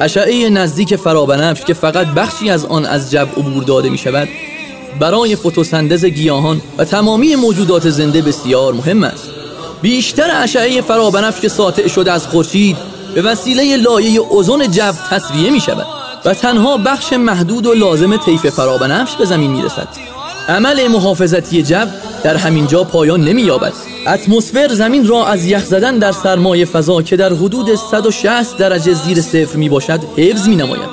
اشعه 0.02 0.50
نزدیک 0.50 0.96
فرابنفش 0.96 1.64
که 1.64 1.74
فقط 1.74 2.08
بخشی 2.08 2.50
از 2.50 2.66
آن 2.66 2.86
از 2.86 3.12
جب 3.12 3.28
عبور 3.38 3.64
داده 3.64 3.90
می 3.90 3.98
شود 3.98 4.28
برای 5.00 5.36
فتوسندز 5.36 6.06
گیاهان 6.06 6.62
و 6.78 6.86
تمامی 6.86 7.36
موجودات 7.36 7.90
زنده 7.90 8.22
بسیار 8.22 8.74
مهم 8.74 9.04
است. 9.04 9.33
بیشتر 9.84 10.44
اشعه 10.44 10.82
فرابنفش 10.82 11.48
ساطع 11.48 11.88
شده 11.88 12.12
از 12.12 12.28
خورشید 12.28 12.78
به 13.16 13.22
وسیله 13.22 13.78
لایه 13.78 14.20
اوزون 14.20 14.72
جو 14.72 14.92
تصویه 15.12 15.50
می 15.50 15.60
شود 15.60 15.86
و 16.26 16.34
تنها 16.34 16.78
بخش 16.78 17.14
محدود 17.14 17.66
و 17.66 17.74
لازم 17.74 18.18
طیف 18.18 18.50
فرابنفش 18.50 19.16
به 19.16 19.26
زمین 19.26 19.52
می 19.52 19.62
رسد 19.62 19.88
عمل 20.50 20.88
محافظتی 20.88 21.64
جو 21.64 21.86
در 22.24 22.36
همین 22.36 22.68
جا 22.68 22.84
پایان 22.84 23.24
نمی 23.24 23.42
یابد 23.42 23.74
اتمسفر 24.08 24.68
زمین 24.68 25.08
را 25.08 25.28
از 25.28 25.46
یخ 25.46 25.66
زدن 25.66 25.98
در 25.98 26.12
سرمایه 26.12 26.66
فضا 26.66 27.02
که 27.02 27.16
در 27.16 27.34
حدود 27.34 27.76
160 27.76 28.58
درجه 28.58 28.94
زیر 28.94 29.22
صفر 29.22 29.58
می 29.58 29.70
باشد 29.70 30.00
حفظ 30.18 30.48
می 30.48 30.56
نماید 30.56 30.90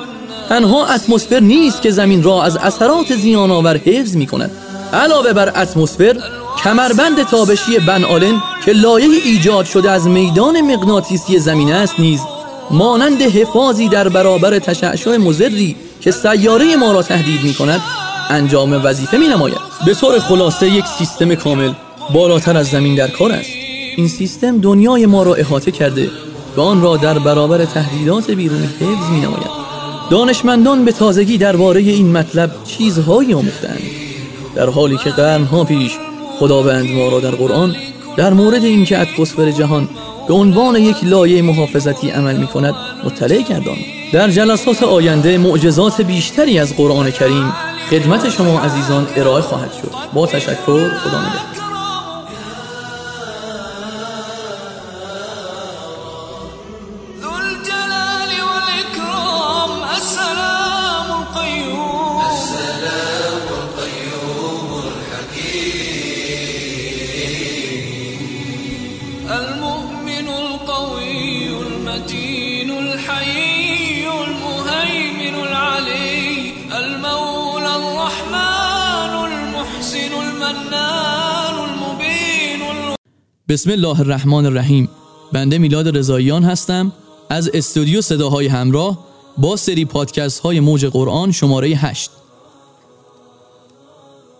تنها 0.49 0.85
اتمسفر 0.85 1.39
نیست 1.39 1.81
که 1.81 1.91
زمین 1.91 2.23
را 2.23 2.43
از 2.43 2.57
اثرات 2.57 3.15
زیان 3.15 3.51
آور 3.51 3.77
حفظ 3.77 4.15
می 4.15 4.27
کند 4.27 4.51
علاوه 4.93 5.33
بر 5.33 5.61
اتمسفر 5.61 6.17
کمربند 6.63 7.23
تابشی 7.23 7.79
بن 7.79 8.03
آلن 8.03 8.43
که 8.65 8.71
لایه 8.71 9.07
ایجاد 9.25 9.65
شده 9.65 9.91
از 9.91 10.07
میدان 10.07 10.61
مغناطیسی 10.61 11.39
زمین 11.39 11.73
است 11.73 11.99
نیز 11.99 12.21
مانند 12.71 13.21
حفاظی 13.21 13.89
در 13.89 14.09
برابر 14.09 14.59
تشعشع 14.59 15.17
مزری 15.17 15.75
که 16.01 16.11
سیاره 16.11 16.75
ما 16.75 16.91
را 16.91 17.01
تهدید 17.01 17.43
می 17.43 17.53
کند 17.53 17.81
انجام 18.29 18.81
وظیفه 18.83 19.17
می 19.17 19.27
نماید 19.27 19.57
به 19.85 19.93
طور 19.93 20.19
خلاصه 20.19 20.69
یک 20.69 20.85
سیستم 20.85 21.35
کامل 21.35 21.73
بالاتر 22.13 22.57
از 22.57 22.67
زمین 22.67 22.95
در 22.95 23.07
کار 23.07 23.31
است. 23.31 23.49
این 23.97 24.07
سیستم 24.07 24.57
دنیای 24.57 25.05
ما 25.05 25.23
را 25.23 25.33
احاطه 25.33 25.71
کرده 25.71 26.09
و 26.57 26.61
آن 26.61 26.81
را 26.81 26.97
در 26.97 27.19
برابر 27.19 27.65
تهدیدات 27.65 28.31
بیرونی 28.31 28.69
حفظ 28.79 29.09
می 29.11 29.19
نماید 29.19 29.51
دانشمندان 30.09 30.85
به 30.85 30.91
تازگی 30.91 31.37
درباره 31.37 31.79
این 31.79 32.11
مطلب 32.11 32.51
چیزهایی 32.63 33.33
آموختند 33.33 33.81
در 34.55 34.69
حالی 34.69 34.97
که 34.97 35.09
قرنها 35.09 35.63
پیش 35.63 35.91
خداوند 36.41 36.91
ما 36.91 37.09
را 37.09 37.19
در 37.19 37.31
قرآن 37.31 37.75
در 38.17 38.33
مورد 38.33 38.63
اینکه 38.63 38.99
اتمسفر 38.99 39.51
جهان 39.51 39.89
به 40.27 40.33
عنوان 40.33 40.75
یک 40.75 41.03
لایه 41.03 41.41
محافظتی 41.41 42.09
عمل 42.09 42.37
می 42.37 42.47
کند 42.47 42.75
مطلع 43.03 43.41
گردان 43.41 43.77
در 44.13 44.29
جلسات 44.29 44.83
آینده 44.83 45.37
معجزات 45.37 46.01
بیشتری 46.01 46.59
از 46.59 46.75
قرآن 46.75 47.11
کریم 47.11 47.53
خدمت 47.89 48.29
شما 48.29 48.59
عزیزان 48.59 49.07
ارائه 49.15 49.41
خواهد 49.41 49.73
شد. 49.73 49.91
با 50.13 50.27
تشکر 50.27 50.89
خدا 50.89 51.21
نگهدار. 51.21 51.60
بسم 83.51 83.69
الله 83.69 83.99
الرحمن 83.99 84.45
الرحیم. 84.45 84.89
بنده 85.31 85.57
میلاد 85.57 85.97
رضاییان 85.97 86.43
هستم. 86.43 86.91
از 87.29 87.49
استودیو 87.53 88.01
صداهای 88.01 88.47
همراه 88.47 88.97
با 89.37 89.55
سری 89.55 89.85
پادکست 89.85 90.39
های 90.39 90.59
موج 90.59 90.85
قرآن 90.85 91.31
شماره 91.31 91.67
8 91.69 92.09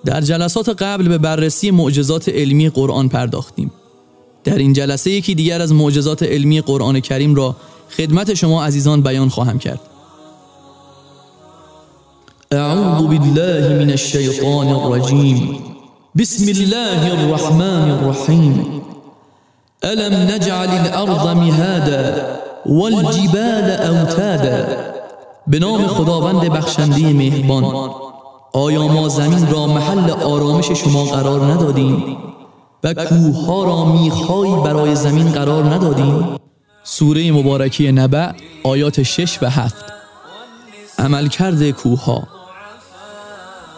در 0.06 0.22
جلسات 0.22 0.70
قبل 0.70 1.08
به 1.08 1.18
بررسی 1.18 1.72
معجزات 1.72 2.30
علمی 2.30 2.70
قرآن 2.70 3.10
پرداختیم. 3.10 3.72
در 4.44 4.58
این 4.58 4.74
جلسه 4.74 5.12
یکی 5.12 5.36
دیگر 5.36 5.62
از 5.62 5.74
معجزات 5.74 6.24
علمی 6.24 6.62
قرآن 6.62 7.00
کریم 7.00 7.36
را 7.36 7.56
خدمت 7.98 8.34
شما 8.34 8.66
عزیزان 8.66 9.02
بیان 9.02 9.30
خواهم 9.30 9.60
کرد. 9.60 9.80
اعوذ 12.52 13.02
بالله 13.02 13.70
من 13.80 13.90
الشیطان 13.90 14.68
الرجیم. 14.68 15.60
بسم 16.18 16.46
الله 16.48 17.12
الرحمن 17.12 17.90
الرحیم. 17.90 18.81
ألم 19.84 20.32
نجعل 20.32 20.70
الأرض 20.70 21.28
مهادا 21.28 22.38
والجبال 22.66 23.72
اوتادا 23.90 24.68
به 25.48 25.60
نام 25.60 25.88
خداوند 25.88 26.42
بخشنده 26.42 27.14
مهربان 27.14 27.92
آیا 28.54 28.88
ما 28.88 29.10
زمین 29.10 29.52
را 29.52 29.68
محل 29.68 30.12
آرامش 30.12 30.72
شما 30.72 31.04
قرار 31.04 31.46
ندادیم؟ 31.52 32.18
و 32.84 32.94
کوه 32.94 33.46
ها 33.46 33.64
را 33.64 33.86
میخهایی 33.86 34.56
برای 34.56 34.96
زمین 34.96 35.32
قرار 35.32 35.64
ندادیم؟ 35.64 36.38
سوره 36.84 37.32
مبارکی 37.32 37.92
نبع 37.92 38.32
آیات 38.64 39.04
6 39.04 39.40
و 39.42 39.50
7 39.50 39.76
عملکرد 41.00 41.72
کوه 41.72 42.04
ها 42.04 42.24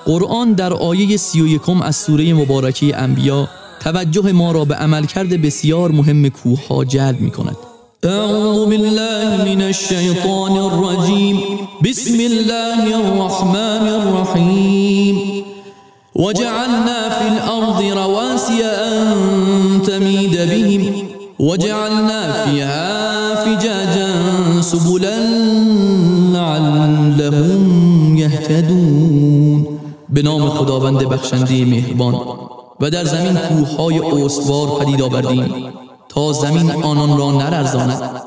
قرآن 0.06 0.54
در 0.54 0.74
آیه 0.74 1.18
سی 1.18 1.42
و 1.42 1.48
یکم 1.48 1.82
از 1.82 1.96
سوره 1.96 2.34
مبارکی 2.34 2.94
انبیا 2.94 3.48
توجه 3.84 4.32
ما 4.32 4.52
را 4.52 4.66
به 4.66 4.76
عملکرد 4.76 5.42
بسیار 5.42 5.92
مهم 5.92 6.30
کوه 6.30 6.68
ها 6.68 6.84
جلب 6.84 7.22
می 7.22 7.32
کند 7.32 7.58
اعوذ 8.04 8.66
بالله 8.66 9.56
من 9.56 9.62
الشیطان 9.62 10.58
الرجیم. 10.58 11.40
بسم 11.84 12.20
الله 12.20 12.96
الرحمن 12.96 13.88
الرحیم. 13.88 15.44
وجعلنا 16.16 17.10
في 17.10 17.28
الأرض 17.28 17.82
رواسي 17.82 18.64
أن 18.64 19.82
تميد 19.82 20.32
بهم. 20.32 20.94
وجعلنا 21.40 22.46
فيها 22.46 23.36
فجاجا 23.36 24.12
سبلا 24.62 25.18
لعلهم 26.34 28.18
يهتدون 28.18 29.68
به 30.10 30.22
نام 30.22 30.50
خداوند 30.50 31.04
بخشنده 31.04 31.66
مهربان. 31.66 32.53
و 32.84 32.90
در 32.90 33.06
زمین 33.06 33.34
کوههای 33.34 34.00
استوار 34.00 34.80
پدید 34.80 35.02
آوردیم 35.02 35.74
تا 36.10 36.34
زمین 36.34 36.72
آنان 36.72 37.18
را 37.18 37.32
نرزاند 37.32 38.22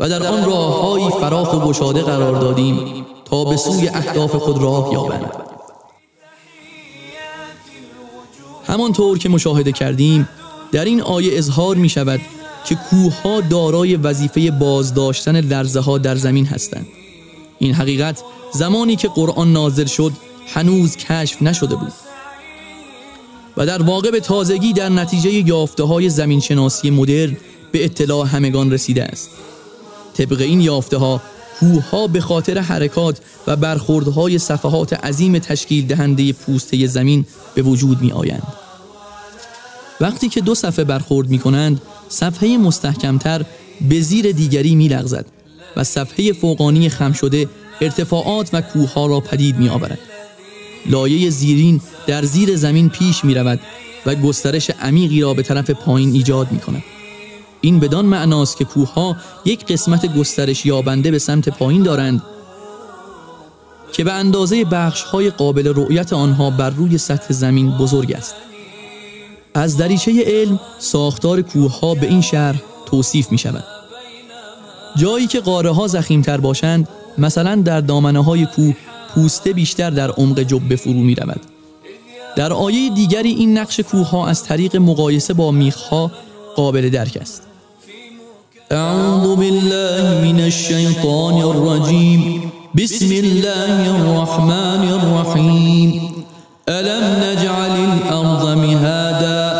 و 0.00 0.08
در 0.08 0.26
آن 0.26 0.44
راههایی 0.44 1.10
فراخ 1.10 1.54
و 1.54 1.68
گشاده 1.68 2.02
قرار 2.02 2.40
دادیم 2.40 3.06
تا 3.24 3.44
به 3.44 3.56
سوی 3.56 3.88
اهداف 3.88 4.34
خود 4.34 4.58
راه 4.58 4.92
یابند. 4.92 5.32
همانطور 8.66 9.18
که 9.18 9.28
مشاهده 9.28 9.72
کردیم 9.72 10.28
در 10.72 10.84
این 10.84 11.02
آیه 11.02 11.38
اظهار 11.38 11.76
می 11.76 11.88
شود 11.88 12.20
که 12.64 12.74
کوه 12.74 13.22
ها 13.22 13.40
دارای 13.40 13.96
وظیفه 13.96 14.50
بازداشتن 14.50 15.40
لرزه 15.40 15.80
ها 15.80 15.98
در 15.98 16.14
زمین 16.14 16.46
هستند. 16.46 16.86
این 17.58 17.74
حقیقت 17.74 18.22
زمانی 18.52 18.96
که 18.96 19.08
قرآن 19.08 19.52
نازل 19.52 19.86
شد 19.86 20.12
هنوز 20.54 20.96
کشف 20.96 21.42
نشده 21.42 21.76
بود. 21.76 21.92
و 23.56 23.66
در 23.66 23.82
واقع 23.82 24.10
به 24.10 24.20
تازگی 24.20 24.72
در 24.72 24.88
نتیجه 24.88 25.30
یافته 25.30 25.82
های 25.82 26.08
زمین 26.08 26.40
شناسی 26.40 26.90
مدرن 26.90 27.36
به 27.72 27.84
اطلاع 27.84 28.26
همگان 28.26 28.72
رسیده 28.72 29.04
است 29.04 29.30
طبق 30.14 30.40
این 30.40 30.60
یافته 30.60 30.96
ها 30.96 31.20
به 32.12 32.20
خاطر 32.20 32.58
حرکات 32.58 33.20
و 33.46 33.56
برخوردهای 33.56 34.38
صفحات 34.38 34.92
عظیم 34.92 35.38
تشکیل 35.38 35.86
دهنده 35.86 36.32
پوسته 36.32 36.86
زمین 36.86 37.26
به 37.54 37.62
وجود 37.62 38.00
می 38.00 38.12
آیند. 38.12 38.46
وقتی 40.00 40.28
که 40.28 40.40
دو 40.40 40.54
صفحه 40.54 40.84
برخورد 40.84 41.28
می 41.28 41.38
کنند 41.38 41.82
صفحه 42.08 42.58
مستحکمتر 42.58 43.44
به 43.88 44.00
زیر 44.00 44.32
دیگری 44.32 44.74
می 44.74 44.88
لغزد 44.88 45.26
و 45.76 45.84
صفحه 45.84 46.32
فوقانی 46.32 46.88
خم 46.88 47.12
شده 47.12 47.48
ارتفاعات 47.80 48.50
و 48.52 48.60
کوه 48.60 48.92
ها 48.92 49.06
را 49.06 49.20
پدید 49.20 49.56
می 49.56 49.68
آورد. 49.68 49.98
لایه 50.86 51.30
زیرین 51.30 51.80
در 52.06 52.24
زیر 52.24 52.56
زمین 52.56 52.88
پیش 52.88 53.24
می 53.24 53.34
رود 53.34 53.60
و 54.06 54.14
گسترش 54.14 54.70
عمیقی 54.70 55.20
را 55.20 55.34
به 55.34 55.42
طرف 55.42 55.70
پایین 55.70 56.12
ایجاد 56.12 56.52
می 56.52 56.58
کند. 56.58 56.82
این 57.60 57.80
بدان 57.80 58.06
معناست 58.06 58.56
که 58.56 58.64
کوه 58.64 58.92
ها 58.92 59.16
یک 59.44 59.66
قسمت 59.66 60.14
گسترش 60.18 60.66
یابنده 60.66 61.10
به 61.10 61.18
سمت 61.18 61.48
پایین 61.48 61.82
دارند 61.82 62.22
که 63.92 64.04
به 64.04 64.12
اندازه 64.12 64.64
بخش 64.64 65.02
های 65.02 65.30
قابل 65.30 65.72
رؤیت 65.76 66.12
آنها 66.12 66.50
بر 66.50 66.70
روی 66.70 66.98
سطح 66.98 67.32
زمین 67.32 67.70
بزرگ 67.70 68.12
است. 68.12 68.34
از 69.54 69.76
دریچه 69.76 70.24
علم 70.26 70.60
ساختار 70.78 71.42
کوه 71.42 71.80
ها 71.80 71.94
به 71.94 72.06
این 72.06 72.20
شهر 72.20 72.62
توصیف 72.86 73.32
می 73.32 73.38
شود. 73.38 73.64
جایی 74.96 75.26
که 75.26 75.40
قاره 75.40 75.70
ها 75.70 75.86
زخیمتر 75.86 76.36
باشند 76.36 76.88
مثلا 77.18 77.54
در 77.56 77.80
دامنه 77.80 78.24
های 78.24 78.46
کوه 78.46 78.74
پوسته 79.14 79.52
بیشتر 79.52 79.90
در 79.90 80.10
عمق 80.10 80.40
جبه 80.40 80.76
فرو 80.76 80.92
می 80.92 81.14
رود. 81.14 81.40
در 82.36 82.52
آیه 82.52 82.90
دیگری 82.90 83.30
این 83.30 83.58
نقش 83.58 83.80
کوه 83.80 84.08
ها 84.10 84.26
از 84.26 84.44
طریق 84.44 84.76
مقایسه 84.76 85.34
با 85.34 85.50
میخ 85.50 85.76
ها 85.76 86.10
قابل 86.56 86.90
درک 86.90 87.18
است. 87.20 87.42
اعوذ 88.70 89.36
بالله 89.36 90.32
من 90.32 90.40
الشیطان 90.40 91.34
الرجیم 91.34 92.52
بسم 92.76 93.06
الله 93.12 93.94
الرحمن 93.94 94.88
الرحیم 94.88 96.14
الم 96.68 97.04
نجعل 97.24 97.70
الارض 97.70 98.56
مهادا 98.56 99.52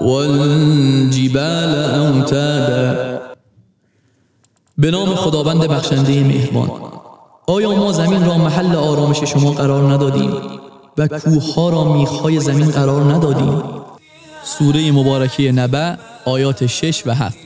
والجبال 0.00 1.74
اوتادا 1.74 3.18
به 4.78 4.90
نام 4.90 5.14
خداوند 5.14 5.60
بخشنده 5.60 6.24
مهربان 6.24 6.70
آیا 7.46 7.72
ما 7.74 7.92
زمین 7.92 8.26
را 8.26 8.38
محل 8.38 8.76
آرامش 8.76 9.24
شما 9.24 9.52
قرار 9.52 9.92
ندادیم 9.92 10.32
و 10.98 11.08
کوه 11.08 11.54
ها 11.54 11.70
را 11.70 11.84
میخهای 11.92 12.40
زمین 12.40 12.70
قرار 12.70 13.14
ندادیم 13.14 13.62
سوره 14.44 14.92
مبارکه 14.92 15.52
نبع 15.52 15.94
آیات 16.24 16.66
6 16.66 17.02
و 17.06 17.14
7 17.14 17.38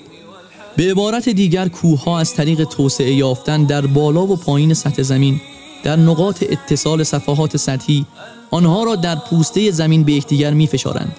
به 0.76 0.90
عبارت 0.90 1.28
دیگر 1.28 1.68
کوه 1.68 2.04
ها 2.04 2.18
از 2.18 2.34
طریق 2.34 2.64
توسعه 2.64 3.12
یافتن 3.12 3.64
در 3.64 3.86
بالا 3.86 4.26
و 4.26 4.36
پایین 4.36 4.74
سطح 4.74 5.02
زمین 5.02 5.40
در 5.84 5.96
نقاط 5.96 6.44
اتصال 6.50 7.02
صفحات 7.02 7.56
سطحی 7.56 8.06
آنها 8.50 8.84
را 8.84 8.96
در 8.96 9.16
پوسته 9.16 9.70
زمین 9.70 10.04
به 10.04 10.12
یکدیگر 10.12 10.54
می 10.54 10.66
فشارند. 10.66 11.16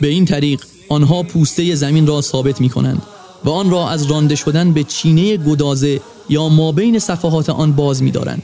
به 0.00 0.08
این 0.08 0.24
طریق 0.24 0.64
آنها 0.88 1.22
پوسته 1.22 1.74
زمین 1.74 2.06
را 2.06 2.20
ثابت 2.20 2.60
می 2.60 2.68
کنند 2.68 3.02
و 3.44 3.50
آن 3.50 3.70
را 3.70 3.90
از 3.90 4.06
رانده 4.06 4.34
شدن 4.34 4.72
به 4.72 4.84
چینه 4.84 5.36
گدازه 5.36 6.00
یا 6.28 6.48
ما 6.48 6.72
بین 6.72 6.98
صفحات 6.98 7.50
آن 7.50 7.72
باز 7.72 8.02
می 8.02 8.10
دارند. 8.10 8.42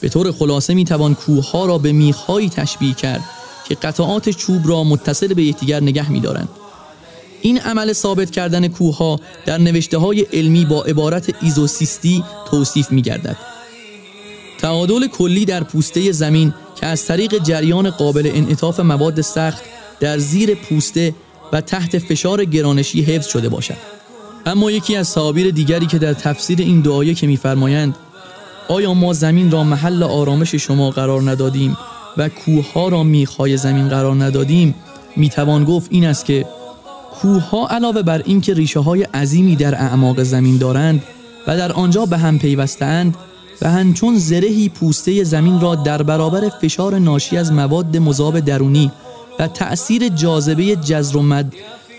به 0.00 0.08
طور 0.08 0.32
خلاصه 0.32 0.74
می 0.74 0.84
توان 0.84 1.14
کوه 1.14 1.50
ها 1.50 1.66
را 1.66 1.78
به 1.78 1.92
میخهایی 1.92 2.48
تشبیه 2.48 2.94
کرد 2.94 3.24
که 3.68 3.74
قطعات 3.74 4.28
چوب 4.28 4.68
را 4.68 4.84
متصل 4.84 5.34
به 5.34 5.42
یکدیگر 5.42 5.80
نگه 5.82 6.12
می 6.12 6.20
دارند. 6.20 6.48
این 7.42 7.60
عمل 7.60 7.92
ثابت 7.92 8.30
کردن 8.30 8.68
کوه 8.68 8.96
ها 8.96 9.20
در 9.46 9.58
نوشته 9.58 9.98
های 9.98 10.20
علمی 10.20 10.64
با 10.64 10.82
عبارت 10.82 11.34
ایزوسیستی 11.42 12.24
توصیف 12.50 12.92
می 12.92 13.02
گردد. 13.02 13.36
تعادل 14.58 15.06
کلی 15.06 15.44
در 15.44 15.64
پوسته 15.64 16.12
زمین 16.12 16.54
که 16.80 16.86
از 16.86 17.06
طریق 17.06 17.42
جریان 17.42 17.90
قابل 17.90 18.30
انعطاف 18.34 18.80
مواد 18.80 19.20
سخت 19.20 19.62
در 20.00 20.18
زیر 20.18 20.54
پوسته 20.54 21.14
و 21.52 21.60
تحت 21.60 21.98
فشار 21.98 22.44
گرانشی 22.44 23.02
حفظ 23.02 23.26
شده 23.26 23.48
باشد. 23.48 23.95
اما 24.46 24.70
یکی 24.70 24.96
از 24.96 25.14
تعابیر 25.14 25.50
دیگری 25.50 25.86
که 25.86 25.98
در 25.98 26.12
تفسیر 26.12 26.58
این 26.58 26.80
دعایه 26.80 27.14
که 27.14 27.26
میفرمایند 27.26 27.96
آیا 28.68 28.94
ما 28.94 29.12
زمین 29.12 29.50
را 29.50 29.64
محل 29.64 30.02
آرامش 30.02 30.54
شما 30.54 30.90
قرار 30.90 31.30
ندادیم 31.30 31.76
و 32.16 32.28
کوه 32.28 32.90
را 32.90 33.02
میخای 33.02 33.56
زمین 33.56 33.88
قرار 33.88 34.24
ندادیم؟ 34.24 34.74
می‌توان 35.16 35.64
گفت 35.64 35.86
این 35.90 36.06
است 36.06 36.24
که 36.24 36.46
کوه 37.20 37.66
علاوه 37.70 38.02
بر 38.02 38.22
اینکه 38.24 38.54
ریشه 38.54 38.80
های 38.80 39.02
عظیمی 39.02 39.56
در 39.56 39.74
اعماق 39.74 40.22
زمین 40.22 40.58
دارند 40.58 41.02
و 41.46 41.56
در 41.56 41.72
آنجا 41.72 42.06
به 42.06 42.18
هم 42.18 42.38
پیوستند 42.38 43.16
و 43.62 43.70
همچون 43.70 44.18
زرهی 44.18 44.68
پوسته 44.68 45.24
زمین 45.24 45.60
را 45.60 45.74
در 45.74 46.02
برابر 46.02 46.48
فشار 46.48 46.98
ناشی 46.98 47.36
از 47.36 47.52
مواد 47.52 47.96
مذاب 47.96 48.40
درونی 48.40 48.90
و 49.38 49.48
تأثیر 49.48 50.08
جاذبه 50.08 50.76
جزر 50.76 51.16
و 51.16 51.22
مد 51.22 51.52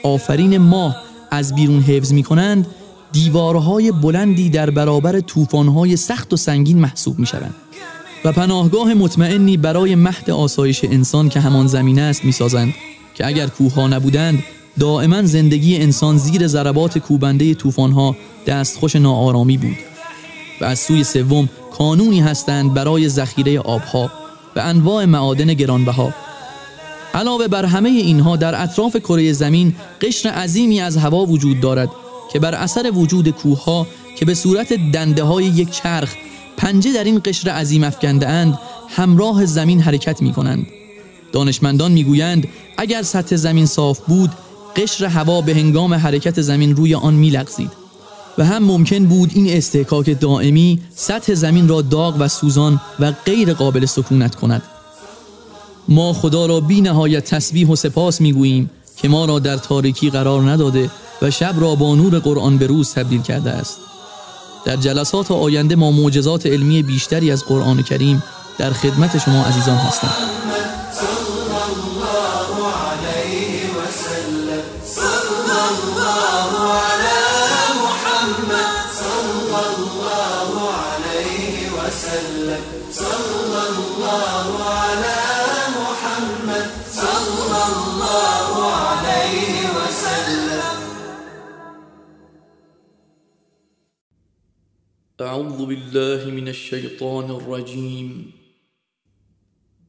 آفرین 0.03 0.57
ماه 0.57 1.06
از 1.31 1.55
بیرون 1.55 1.81
حفظ 1.81 2.13
می 2.13 2.23
کنند 2.23 2.67
دیوارهای 3.11 3.91
بلندی 3.91 4.49
در 4.49 4.69
برابر 4.69 5.19
طوفان‌های 5.19 5.95
سخت 5.95 6.33
و 6.33 6.37
سنگین 6.37 6.79
محسوب 6.79 7.19
می 7.19 7.25
شوند 7.25 7.55
و 8.25 8.31
پناهگاه 8.31 8.93
مطمئنی 8.93 9.57
برای 9.57 9.95
مهد 9.95 10.29
آسایش 10.29 10.83
انسان 10.83 11.29
که 11.29 11.39
همان 11.39 11.67
زمین 11.67 11.99
است 11.99 12.25
می 12.25 12.31
سازند 12.31 12.73
که 13.15 13.27
اگر 13.27 13.47
کوه 13.47 13.87
نبودند 13.87 14.43
دائما 14.79 15.21
زندگی 15.21 15.77
انسان 15.77 16.17
زیر 16.17 16.47
ضربات 16.47 16.97
کوبنده 16.97 17.53
طوفان‌ها 17.53 18.15
دستخوش 18.47 18.95
ناآرامی 18.95 19.57
بود. 19.57 19.77
و 20.61 20.65
از 20.65 20.79
سوی 20.79 21.03
سوم 21.03 21.49
کانونی 21.77 22.19
هستند 22.19 22.73
برای 22.73 23.09
ذخیره 23.09 23.59
آبها 23.59 24.11
و 24.55 24.59
انواع 24.59 25.05
معادن 25.05 25.53
گرانبها. 25.53 26.13
علاوه 27.13 27.47
بر 27.47 27.65
همه 27.65 27.89
اینها 27.89 28.35
در 28.35 28.63
اطراف 28.63 28.97
کره 28.97 29.33
زمین 29.33 29.75
قشر 30.01 30.29
عظیمی 30.29 30.81
از 30.81 30.97
هوا 30.97 31.25
وجود 31.25 31.59
دارد 31.59 31.89
که 32.33 32.39
بر 32.39 32.55
اثر 32.55 32.91
وجود 32.91 33.29
کوهها 33.29 33.87
که 34.17 34.25
به 34.25 34.33
صورت 34.33 34.73
دنده 34.73 35.23
های 35.23 35.45
یک 35.45 35.71
چرخ 35.71 36.13
پنجه 36.57 36.93
در 36.93 37.03
این 37.03 37.21
قشر 37.25 37.49
عظیم 37.49 37.83
افکنده 37.83 38.27
اند 38.27 38.59
همراه 38.89 39.45
زمین 39.45 39.81
حرکت 39.81 40.21
می 40.21 40.33
کنند. 40.33 40.67
دانشمندان 41.31 41.91
می‌گویند 41.91 42.47
اگر 42.77 43.01
سطح 43.01 43.35
زمین 43.35 43.65
صاف 43.65 43.99
بود 43.99 44.31
قشر 44.75 45.05
هوا 45.05 45.41
به 45.41 45.55
هنگام 45.55 45.93
حرکت 45.93 46.41
زمین 46.41 46.75
روی 46.75 46.95
آن 46.95 47.13
میلغزید 47.13 47.71
و 48.37 48.45
هم 48.45 48.63
ممکن 48.63 49.05
بود 49.05 49.31
این 49.35 49.57
استحکاک 49.57 50.19
دائمی 50.19 50.79
سطح 50.95 51.33
زمین 51.33 51.67
را 51.67 51.81
داغ 51.81 52.15
و 52.19 52.27
سوزان 52.27 52.81
و 52.99 53.11
غیر 53.25 53.53
قابل 53.53 53.85
سکونت 53.85 54.35
کند 54.35 54.61
ما 55.89 56.13
خدا 56.13 56.45
را 56.45 56.59
بی 56.59 56.81
نهایت 56.81 57.25
تسبیح 57.25 57.67
و 57.67 57.75
سپاس 57.75 58.21
می‌گوییم 58.21 58.69
که 58.97 59.07
ما 59.07 59.25
را 59.25 59.39
در 59.39 59.57
تاریکی 59.57 60.09
قرار 60.09 60.51
نداده 60.51 60.89
و 61.21 61.31
شب 61.31 61.55
را 61.57 61.75
با 61.75 61.95
نور 61.95 62.19
قرآن 62.19 62.57
به 62.57 62.67
روز 62.67 62.93
تبدیل 62.93 63.21
کرده 63.21 63.49
است. 63.49 63.77
در 64.65 64.75
جلسات 64.75 65.31
آینده 65.31 65.75
ما 65.75 65.91
معجزات 65.91 66.45
علمی 66.45 66.83
بیشتری 66.83 67.31
از 67.31 67.45
قرآن 67.45 67.83
کریم 67.83 68.23
در 68.57 68.73
خدمت 68.73 69.17
شما 69.25 69.43
عزیزان 69.43 69.77
هستم. 69.77 70.36
الشيطان 96.67 97.31
الرجيم. 97.31 98.33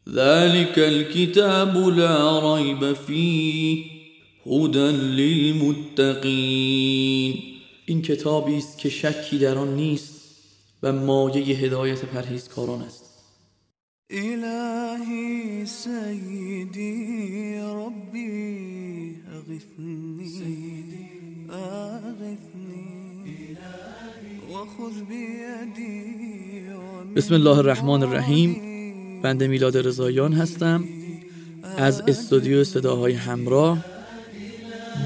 ذلك 0.08 0.78
الكتاب 0.78 1.76
لا 1.88 2.54
ريب 2.54 2.92
فيه 2.92 3.84
هدى 4.46 4.90
للمتقين. 5.20 6.34
این 7.86 8.02
کتابی 8.02 8.56
است 8.56 8.78
که 8.78 8.88
شکی 8.88 9.38
در 9.38 9.58
آن 9.58 9.76
نیست 9.76 10.20
و 10.82 10.92
مایه 10.92 11.56
هدایت 11.56 12.04
پرهیزکاران 12.04 12.82
است. 12.82 13.04
الهی 14.10 15.66
سیدی 15.66 17.56
ربی. 17.58 18.93
بسم 27.16 27.34
الله 27.34 27.58
الرحمن 27.58 28.02
الرحیم. 28.02 28.56
بنده 29.22 29.48
میلاد 29.48 29.76
رضایان 29.76 30.32
هستم. 30.32 30.84
از 31.76 32.02
استودیو 32.08 32.64
صداهای 32.64 33.12
همراه 33.12 33.84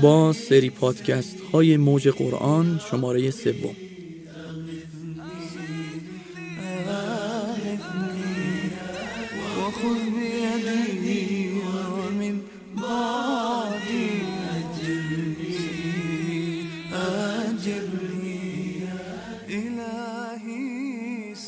با 0.02 0.32
سری 0.32 0.70
پادکست 0.70 1.40
های 1.52 1.76
موج 1.76 2.08
قرآن 2.08 2.80
شماره 2.90 3.30
سوم. 3.30 3.87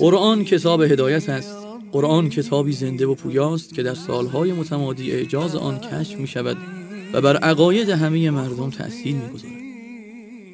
قرآن 0.00 0.44
کتاب 0.44 0.82
هدایت 0.82 1.28
است. 1.28 1.56
قرآن 1.92 2.28
کتابی 2.28 2.72
زنده 2.72 3.06
و 3.06 3.14
پویاست 3.14 3.74
که 3.74 3.82
در 3.82 3.94
سالهای 3.94 4.52
متمادی 4.52 5.12
اعجاز 5.12 5.56
آن 5.56 5.78
کشف 5.78 6.16
می 6.16 6.26
شود 6.26 6.56
و 7.12 7.20
بر 7.20 7.36
عقاید 7.36 7.88
همه 7.90 8.30
مردم 8.30 8.70
تأثیر 8.70 9.14
می 9.14 9.28
گذارد. 9.28 9.54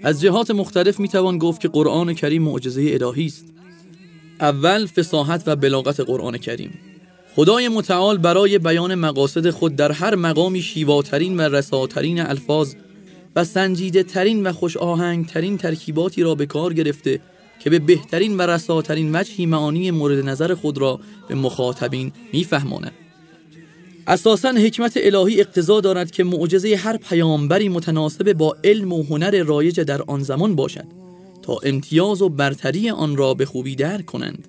از 0.03 0.21
جهات 0.21 0.51
مختلف 0.51 1.01
می 1.01 1.09
توان 1.09 1.39
گفت 1.39 1.61
که 1.61 1.69
قرآن 1.69 2.15
کریم 2.15 2.43
معجزه 2.43 2.99
الهی 3.01 3.27
است. 3.27 3.45
اول 4.41 4.87
فساحت 4.87 5.43
و 5.47 5.57
بلاغت 5.57 6.01
قرآن 6.01 6.39
کریم. 6.39 6.71
خدای 7.35 7.69
متعال 7.69 8.19
برای 8.19 8.59
بیان 8.59 8.95
مقاصد 8.95 9.51
خود 9.51 9.77
در 9.77 9.93
هر 9.93 10.15
مقامی 10.15 10.63
شیواترین 10.63 11.37
و 11.37 11.41
رساترین 11.41 12.21
الفاظ 12.21 12.75
و 13.37 13.45
سنجیده 13.45 14.03
ترین 14.03 14.47
و 14.47 14.53
خوش 14.53 14.77
آهنگ 14.77 15.27
ترین 15.27 15.59
ترکیباتی 15.59 16.23
را 16.23 16.35
به 16.35 16.47
کار 16.47 16.73
گرفته 16.73 17.21
که 17.59 17.71
به 17.71 17.79
بهترین 17.79 18.37
و 18.37 18.43
رساترین 18.43 19.17
وجهی 19.17 19.47
معانی 19.47 19.91
مورد 19.91 20.29
نظر 20.29 20.55
خود 20.55 20.79
را 20.79 21.01
به 21.29 21.35
مخاطبین 21.35 22.13
میفهماند. 22.33 22.93
اساسا 24.07 24.49
حکمت 24.49 24.93
الهی 24.97 25.41
اقتضا 25.41 25.81
دارد 25.81 26.11
که 26.11 26.25
معجزه 26.25 26.77
هر 26.77 26.97
پیامبری 26.97 27.69
متناسب 27.69 28.33
با 28.33 28.57
علم 28.65 28.93
و 28.93 29.03
هنر 29.03 29.43
رایج 29.43 29.81
در 29.81 30.03
آن 30.03 30.23
زمان 30.23 30.57
باشد 30.57 30.87
تا 31.43 31.59
امتیاز 31.63 32.23
و 32.23 32.29
برتری 32.29 32.91
آن 32.91 33.17
را 33.17 33.35
به 33.35 33.45
خوبی 33.45 33.75
درک 33.75 34.05
کنند. 34.05 34.49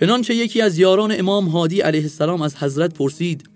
چنانچه 0.00 0.34
یکی 0.34 0.62
از 0.62 0.78
یاران 0.78 1.18
امام 1.18 1.48
هادی 1.48 1.80
علیه 1.80 2.02
السلام 2.02 2.42
از 2.42 2.56
حضرت 2.56 2.94
پرسید 2.94 3.50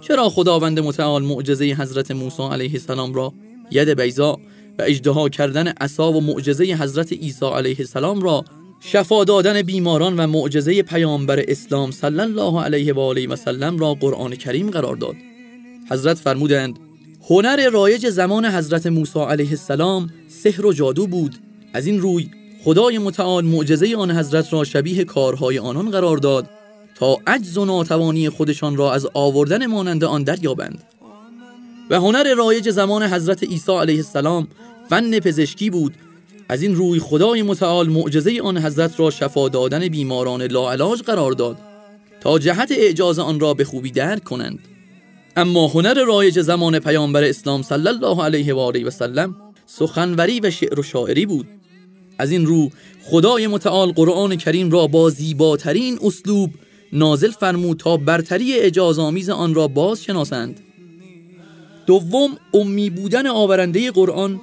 چرا 0.00 0.28
خداوند 0.28 0.80
متعال 0.80 1.22
معجزه 1.22 1.64
حضرت 1.64 2.10
موسی 2.10 2.42
علیه 2.42 2.70
السلام 2.72 3.14
را 3.14 3.32
ید 3.70 4.00
بیزا 4.00 4.38
و 4.78 4.82
اجدها 4.86 5.28
کردن 5.28 5.68
عصا 5.68 6.12
و 6.12 6.20
معجزه 6.20 6.64
حضرت 6.64 7.12
عیسی 7.12 7.46
علیه 7.46 7.76
السلام 7.78 8.20
را 8.20 8.44
شفا 8.80 9.24
دادن 9.24 9.62
بیماران 9.62 10.16
و 10.16 10.26
معجزه 10.26 10.82
پیامبر 10.82 11.44
اسلام 11.48 11.90
صلی 11.90 12.20
الله 12.20 12.62
علیه 12.62 12.92
و 12.92 13.00
آله 13.00 13.26
و 13.26 13.36
سلم 13.36 13.78
را 13.78 13.94
قرآن 13.94 14.36
کریم 14.36 14.70
قرار 14.70 14.96
داد. 14.96 15.14
حضرت 15.90 16.16
فرمودند 16.16 16.78
هنر 17.30 17.70
رایج 17.70 18.08
زمان 18.08 18.46
حضرت 18.46 18.86
موسی 18.86 19.20
علیه 19.20 19.50
السلام 19.50 20.10
سحر 20.28 20.66
و 20.66 20.72
جادو 20.72 21.06
بود. 21.06 21.36
از 21.72 21.86
این 21.86 22.00
روی 22.00 22.30
خدای 22.64 22.98
متعال 22.98 23.44
معجزه 23.44 23.96
آن 23.96 24.10
حضرت 24.10 24.52
را 24.52 24.64
شبیه 24.64 25.04
کارهای 25.04 25.58
آنان 25.58 25.90
قرار 25.90 26.16
داد 26.16 26.50
تا 26.94 27.16
عجز 27.26 27.58
و 27.58 27.64
ناتوانی 27.64 28.28
خودشان 28.28 28.76
را 28.76 28.92
از 28.92 29.06
آوردن 29.14 29.66
مانند 29.66 30.04
آن 30.04 30.22
دریابند. 30.22 30.82
و 31.90 32.00
هنر 32.00 32.34
رایج 32.34 32.70
زمان 32.70 33.02
حضرت 33.02 33.42
عیسی 33.42 33.72
علیه 33.72 33.96
السلام 33.96 34.48
فن 34.90 35.18
پزشکی 35.18 35.70
بود. 35.70 35.94
از 36.48 36.62
این 36.62 36.74
روی 36.74 37.00
خدای 37.00 37.42
متعال 37.42 37.88
معجزه 37.88 38.40
آن 38.42 38.58
حضرت 38.58 39.00
را 39.00 39.10
شفا 39.10 39.48
دادن 39.48 39.88
بیماران 39.88 40.42
لاعلاج 40.42 41.02
قرار 41.02 41.32
داد 41.32 41.58
تا 42.20 42.38
جهت 42.38 42.72
اعجاز 42.72 43.18
آن 43.18 43.40
را 43.40 43.54
به 43.54 43.64
خوبی 43.64 43.90
درک 43.90 44.24
کنند. 44.24 44.58
اما 45.36 45.68
هنر 45.68 46.04
رایج 46.04 46.40
زمان 46.40 46.78
پیامبر 46.78 47.24
اسلام 47.24 47.62
صلی 47.62 47.88
الله 47.88 48.24
علیه 48.24 48.54
و 48.54 48.58
آله 48.58 48.84
و 48.84 48.90
سلم 48.90 49.36
سخنوری 49.66 50.40
و 50.40 50.50
شعر 50.50 50.80
و 50.80 50.82
شاعری 50.82 51.26
بود. 51.26 51.46
از 52.18 52.30
این 52.30 52.46
رو 52.46 52.70
خدای 53.04 53.46
متعال 53.46 53.92
قرآن 53.92 54.36
کریم 54.36 54.70
را 54.70 54.86
با 54.86 55.10
زیباترین 55.10 55.98
اسلوب 56.02 56.50
نازل 56.92 57.30
فرمود 57.30 57.76
تا 57.76 57.96
برتری 57.96 58.54
اعجاز 58.54 58.98
آمیز 58.98 59.30
آن 59.30 59.54
را 59.54 59.68
باز 59.68 60.02
شناسند. 60.02 60.60
دوم 61.88 62.36
امی 62.54 62.90
بودن 62.90 63.26
آورنده 63.26 63.90
قرآن 63.90 64.40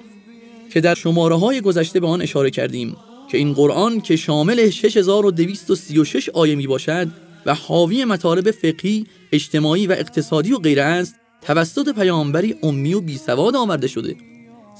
که 0.73 0.81
در 0.81 0.95
شماره 0.95 1.35
های 1.35 1.61
گذشته 1.61 1.99
به 1.99 2.07
آن 2.07 2.21
اشاره 2.21 2.51
کردیم 2.51 2.95
که 3.31 3.37
این 3.37 3.53
قرآن 3.53 4.01
که 4.01 4.15
شامل 4.15 4.69
6236 4.69 6.29
آیه 6.29 6.55
می 6.55 6.67
باشد 6.67 7.07
و 7.45 7.53
حاوی 7.53 8.05
مطالب 8.05 8.51
فقهی، 8.51 9.05
اجتماعی 9.31 9.87
و 9.87 9.91
اقتصادی 9.91 10.53
و 10.53 10.57
غیره 10.57 10.83
است 10.83 11.15
توسط 11.41 11.95
پیامبری 11.95 12.55
امی 12.63 12.93
و 12.93 13.01
بی 13.01 13.17
سواد 13.17 13.55
آورده 13.55 13.87
شده. 13.87 14.15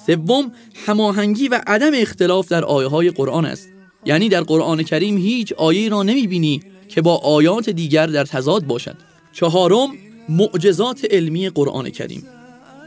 سوم 0.07 0.51
هماهنگی 0.85 1.47
و 1.47 1.61
عدم 1.67 1.91
اختلاف 1.93 2.47
در 2.47 2.65
آیه 2.65 2.87
های 2.87 3.11
قرآن 3.11 3.45
است. 3.45 3.69
یعنی 4.05 4.29
در 4.29 4.41
قرآن 4.41 4.83
کریم 4.83 5.17
هیچ 5.17 5.53
آیه 5.53 5.89
را 5.89 6.03
نمی 6.03 6.27
بینی 6.27 6.61
که 6.87 7.01
با 7.01 7.15
آیات 7.15 7.69
دیگر 7.69 8.07
در 8.07 8.23
تضاد 8.23 8.63
باشد. 8.63 8.95
چهارم 9.33 9.89
معجزات 10.29 11.05
علمی 11.11 11.49
قرآن 11.49 11.89
کریم. 11.89 12.23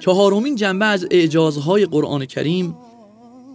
چهارمین 0.00 0.56
جنبه 0.56 0.84
از 0.84 1.06
اعجازهای 1.10 1.86
قرآن 1.86 2.26
کریم 2.26 2.76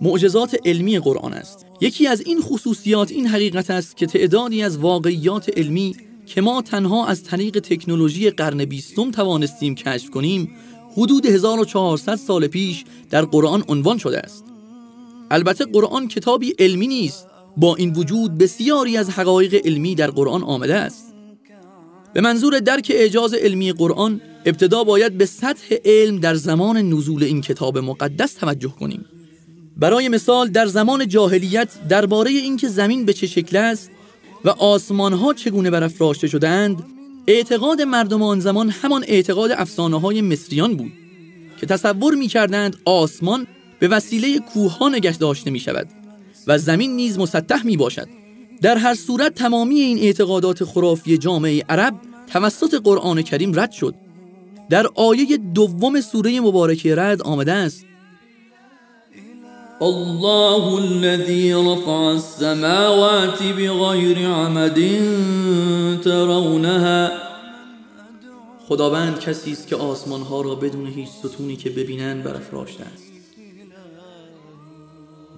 معجزات 0.01 0.58
علمی 0.65 0.99
قرآن 0.99 1.34
است. 1.34 1.65
یکی 1.82 2.08
از 2.08 2.21
این 2.21 2.41
خصوصیات 2.41 3.12
این 3.12 3.27
حقیقت 3.27 3.69
است 3.69 3.97
که 3.97 4.06
تعدادی 4.06 4.63
از 4.63 4.77
واقعیات 4.77 5.58
علمی 5.58 5.95
که 6.25 6.41
ما 6.41 6.62
تنها 6.62 7.06
از 7.06 7.23
طریق 7.23 7.60
تکنولوژی 7.60 8.29
قرن 8.29 8.65
بیستم 8.65 9.12
توانستیم 9.12 9.75
کشف 9.75 10.10
کنیم 10.10 10.56
حدود 10.97 11.25
1400 11.25 12.15
سال 12.15 12.47
پیش 12.47 12.86
در 13.10 13.25
قرآن 13.25 13.63
عنوان 13.67 13.97
شده 13.97 14.19
است. 14.19 14.45
البته 15.32 15.65
قرآن 15.65 16.08
کتابی 16.08 16.53
علمی 16.60 16.88
نیست 16.88 17.27
با 17.58 17.75
این 17.75 17.93
وجود 17.93 18.38
بسیاری 18.38 18.97
از 18.97 19.10
حقایق 19.10 19.65
علمی 19.65 19.95
در 19.95 20.12
قرآن 20.12 20.43
آمده 20.43 20.75
است. 20.75 21.13
به 22.13 22.21
منظور 22.21 22.60
درک 22.60 22.91
اعجاز 22.95 23.34
علمی 23.34 23.71
قرآن 23.71 24.21
ابتدا 24.45 24.84
باید 24.84 25.17
به 25.17 25.25
سطح 25.25 25.75
علم 25.86 26.19
در 26.19 26.36
زمان 26.36 26.77
نزول 26.77 27.23
این 27.23 27.41
کتاب 27.41 27.77
مقدس 27.77 28.34
توجه 28.34 28.73
کنیم. 28.79 29.06
برای 29.77 30.10
مثال 30.10 30.49
در 30.49 30.65
زمان 30.65 31.08
جاهلیت 31.08 31.88
درباره 31.89 32.32
اینکه 32.32 32.67
زمین 32.67 33.06
به 33.06 33.13
چه 33.13 33.27
شکل 33.27 33.58
است 33.58 33.91
و 34.45 34.49
آسمان 34.49 35.13
ها 35.13 35.34
چگونه 35.34 35.69
برافراشته 35.69 36.27
شدهاند 36.27 36.84
اعتقاد 37.27 37.82
مردم 37.82 38.23
آن 38.23 38.39
زمان 38.39 38.69
همان 38.69 39.06
اعتقاد 39.08 39.51
افسانه 39.51 39.99
های 39.99 40.21
مصریان 40.21 40.75
بود 40.75 40.91
که 41.58 41.65
تصور 41.65 42.15
می 42.15 42.27
کردند 42.27 42.77
آسمان 42.86 43.47
به 43.79 43.88
وسیله 43.88 44.39
کوه 44.39 44.77
ها 44.77 44.89
نگه 44.89 45.17
داشته 45.17 45.51
می 45.51 45.60
شود 45.60 45.88
و 46.47 46.58
زمین 46.58 46.95
نیز 46.95 47.19
مسطح 47.19 47.65
می 47.65 47.77
باشد 47.77 48.08
در 48.62 48.77
هر 48.77 48.95
صورت 48.95 49.36
تمامی 49.36 49.79
این 49.79 49.99
اعتقادات 49.99 50.63
خرافی 50.63 51.17
جامعه 51.17 51.63
عرب 51.69 51.95
توسط 52.27 52.82
قرآن 52.84 53.21
کریم 53.21 53.60
رد 53.60 53.71
شد. 53.71 53.95
در 54.74 54.88
آیه 54.96 55.38
دوم 55.38 56.02
سوره 56.02 56.40
مبارکه 56.40 56.96
رد 56.96 57.22
آمده 57.22 57.52
است. 57.52 57.86
الله 59.82 60.76
الذي 60.76 61.54
رفع 61.54 61.92
السماوات 61.92 63.44
بغير 63.44 64.18
عمد 64.30 64.76
ترونها. 66.04 67.10
خداوند 68.68 69.20
کسی 69.20 69.52
است 69.52 69.68
که 69.68 69.76
آسمان 69.76 70.22
ها 70.22 70.42
را 70.42 70.56
بدون 70.56 70.88
هیچ 70.88 71.10
ستونی 71.10 71.56
که 71.56 71.70
ببینند 71.70 72.24
برافراشته 72.24 72.84
است. 72.84 73.12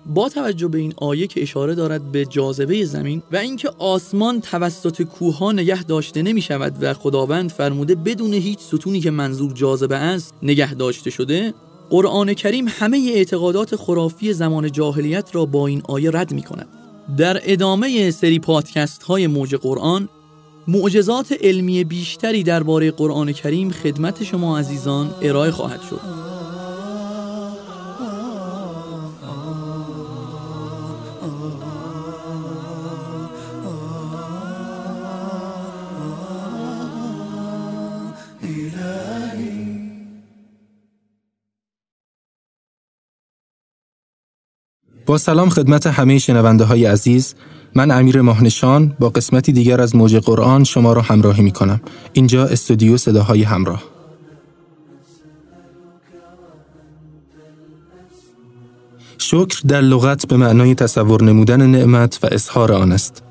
با 0.05 0.29
توجه 0.29 0.67
به 0.67 0.77
این 0.77 0.93
آیه 0.97 1.27
که 1.27 1.41
اشاره 1.41 1.75
دارد 1.75 2.11
به 2.11 2.25
جاذبه 2.25 2.85
زمین 2.85 3.23
و 3.31 3.35
اینکه 3.35 3.69
آسمان 3.79 4.41
توسط 4.41 5.01
کوه 5.01 5.37
ها 5.37 5.51
نگه 5.51 5.83
داشته 5.83 6.21
نمی 6.21 6.41
شود 6.41 6.77
و 6.81 6.93
خداوند 6.93 7.51
فرموده 7.51 7.95
بدون 7.95 8.33
هیچ 8.33 8.59
ستونی 8.59 8.99
که 8.99 9.11
منظور 9.11 9.53
جاذبه 9.53 9.95
است 9.95 10.33
نگه 10.43 10.73
داشته 10.73 11.09
شده 11.09 11.53
قرآن 11.89 12.33
کریم 12.33 12.65
همه 12.67 13.11
اعتقادات 13.15 13.75
خرافی 13.75 14.33
زمان 14.33 14.71
جاهلیت 14.71 15.35
را 15.35 15.45
با 15.45 15.67
این 15.67 15.81
آیه 15.87 16.11
رد 16.11 16.33
می 16.33 16.41
کند 16.41 16.67
در 17.17 17.41
ادامه 17.43 18.11
سری 18.11 18.39
پادکست 18.39 19.03
های 19.03 19.27
موج 19.27 19.55
قرآن 19.55 20.09
معجزات 20.67 21.31
علمی 21.41 21.83
بیشتری 21.83 22.43
درباره 22.43 22.91
قرآن 22.91 23.31
کریم 23.31 23.71
خدمت 23.71 24.23
شما 24.23 24.59
عزیزان 24.59 25.15
ارائه 25.21 25.51
خواهد 25.51 25.81
شد. 25.89 26.34
سلام 45.17 45.49
خدمت 45.49 45.87
همه 45.87 46.19
شنونده 46.19 46.63
های 46.63 46.85
عزیز 46.85 47.35
من 47.75 47.91
امیر 47.91 48.21
ماهنشان 48.21 48.95
با 48.99 49.09
قسمتی 49.09 49.51
دیگر 49.51 49.81
از 49.81 49.95
موج 49.95 50.15
قرآن 50.15 50.63
شما 50.63 50.93
را 50.93 51.01
همراهی 51.01 51.43
می 51.43 51.51
کنم 51.51 51.81
اینجا 52.13 52.45
استودیو 52.45 52.97
صداهای 52.97 53.43
همراه. 53.43 53.83
شکر 59.17 59.61
در 59.67 59.81
لغت 59.81 60.27
به 60.27 60.37
معنای 60.37 60.75
تصور 60.75 61.23
نمودن 61.23 61.67
نعمت 61.67 62.19
و 62.23 62.27
اظهار 62.31 62.71
آن 62.71 62.91
است. 62.91 63.23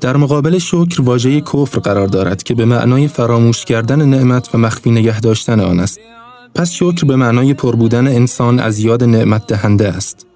در 0.00 0.16
مقابل 0.16 0.58
شکر 0.58 1.02
واژه 1.02 1.40
کفر 1.40 1.78
قرار 1.78 2.06
دارد 2.06 2.42
که 2.42 2.54
به 2.54 2.64
معنای 2.64 3.08
فراموش 3.08 3.64
کردن 3.64 4.02
نعمت 4.08 4.54
و 4.54 4.58
مخفی 4.58 4.90
نگه 4.90 5.20
داشتن 5.20 5.60
آن 5.60 5.80
است. 5.80 6.00
پس 6.54 6.70
شکر 6.70 7.06
به 7.06 7.16
معنای 7.16 7.54
پر 7.54 7.76
بودن 7.76 8.06
انسان 8.06 8.60
از 8.60 8.78
یاد 8.78 9.04
نعمت 9.04 9.46
دهنده 9.46 9.88
است. 9.88 10.26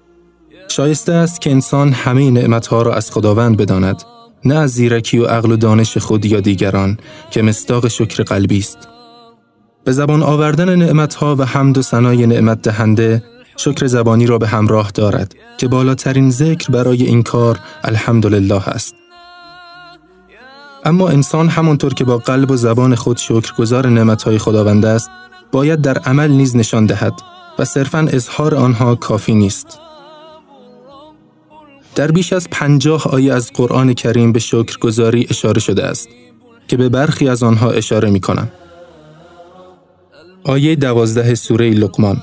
شایسته 0.67 1.13
است 1.13 1.41
که 1.41 1.51
انسان 1.51 1.93
همه 1.93 2.31
نعمتها 2.31 2.81
را 2.81 2.93
از 2.93 3.11
خداوند 3.11 3.57
بداند 3.57 4.03
نه 4.45 4.55
از 4.55 4.71
زیرکی 4.71 5.17
و 5.17 5.25
عقل 5.25 5.51
و 5.51 5.57
دانش 5.57 5.97
خود 5.97 6.25
یا 6.25 6.39
دیگران 6.39 6.97
که 7.31 7.41
مستاق 7.41 7.87
شکر 7.87 8.23
قلبی 8.23 8.59
است. 8.59 8.77
به 9.83 9.91
زبان 9.91 10.23
آوردن 10.23 10.75
نعمتها 10.75 11.35
و 11.35 11.45
حمد 11.45 11.77
و 11.77 11.81
ثنای 11.81 12.27
نعمت 12.27 12.61
دهنده 12.61 13.23
شکر 13.57 13.87
زبانی 13.87 14.25
را 14.25 14.37
به 14.37 14.47
همراه 14.47 14.91
دارد 14.91 15.35
که 15.57 15.67
بالاترین 15.67 16.29
ذکر 16.29 16.71
برای 16.71 17.03
این 17.03 17.23
کار 17.23 17.59
الحمدلله 17.83 18.69
است. 18.69 18.95
اما 20.85 21.09
انسان 21.09 21.49
همانطور 21.49 21.93
که 21.93 22.03
با 22.03 22.17
قلب 22.17 22.51
و 22.51 22.55
زبان 22.55 22.95
خود 22.95 23.17
شکرگزار 23.17 23.87
نعمتهای 23.87 24.37
خداوند 24.37 24.85
است 24.85 25.09
باید 25.51 25.81
در 25.81 25.97
عمل 25.97 26.31
نیز 26.31 26.55
نشان 26.55 26.85
دهد 26.85 27.13
و 27.59 27.65
صرفا 27.65 28.07
اظهار 28.11 28.55
آنها 28.55 28.95
کافی 28.95 29.33
نیست. 29.33 29.79
در 31.97 32.11
بیش 32.11 32.33
از 32.33 32.47
پنجاه 32.51 33.03
آیه 33.07 33.33
از 33.33 33.51
قرآن 33.53 33.93
کریم 33.93 34.31
به 34.31 34.39
شکرگزاری 34.39 35.27
اشاره 35.29 35.59
شده 35.59 35.83
است 35.83 36.09
که 36.67 36.77
به 36.77 36.89
برخی 36.89 37.29
از 37.29 37.43
آنها 37.43 37.71
اشاره 37.71 38.09
می 38.09 38.19
کنم. 38.19 38.51
آیه 40.43 40.75
دوازده 40.75 41.35
سوره 41.35 41.69
لقمان. 41.69 42.17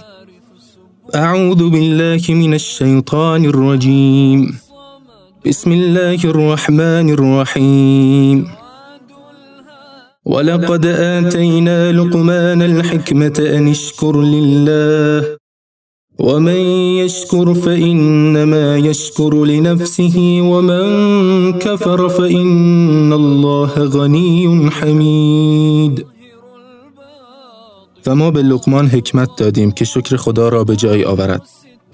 اعوذ 1.14 1.56
بالله 1.56 2.22
من 2.28 2.52
الشیطان 2.52 3.46
الرجیم. 3.46 4.60
بسم 5.44 5.70
الله 5.70 6.20
الرحمن 6.24 7.10
الرحیم. 7.10 8.50
ولقد 10.26 10.86
آتينا 10.86 11.92
لقمان 11.92 12.62
الحكمة 12.62 13.38
أن 13.38 13.74
لله. 14.12 15.43
ومن 16.18 16.60
يشكر 17.02 17.54
فإنما 17.54 18.76
يشكر 18.76 19.44
لنفسه 19.44 20.38
ومن 20.42 21.58
كفر 21.58 22.08
فإن 22.08 23.12
الله 23.12 23.72
غني 23.84 24.70
حمید 24.70 26.06
و 28.06 28.14
ما 28.14 28.30
به 28.30 28.42
لقمان 28.42 28.86
حکمت 28.86 29.28
دادیم 29.36 29.70
که 29.70 29.84
شکر 29.84 30.16
خدا 30.16 30.48
را 30.48 30.64
به 30.64 30.76
جای 30.76 31.04
آورد 31.04 31.42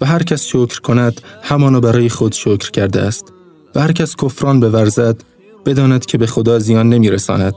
و 0.00 0.06
هر 0.06 0.22
کس 0.22 0.46
شکر 0.46 0.80
کند 0.80 1.20
همانو 1.42 1.80
برای 1.80 2.08
خود 2.08 2.32
شکر 2.32 2.70
کرده 2.70 3.00
است. 3.00 3.32
و 3.74 3.80
هر 3.80 3.92
کس 3.92 4.16
کفران 4.16 4.60
بورزد 4.60 5.16
بداند 5.66 6.06
که 6.06 6.18
به 6.18 6.26
خدا 6.26 6.58
زیان 6.58 6.88
نمیرساند. 6.88 7.54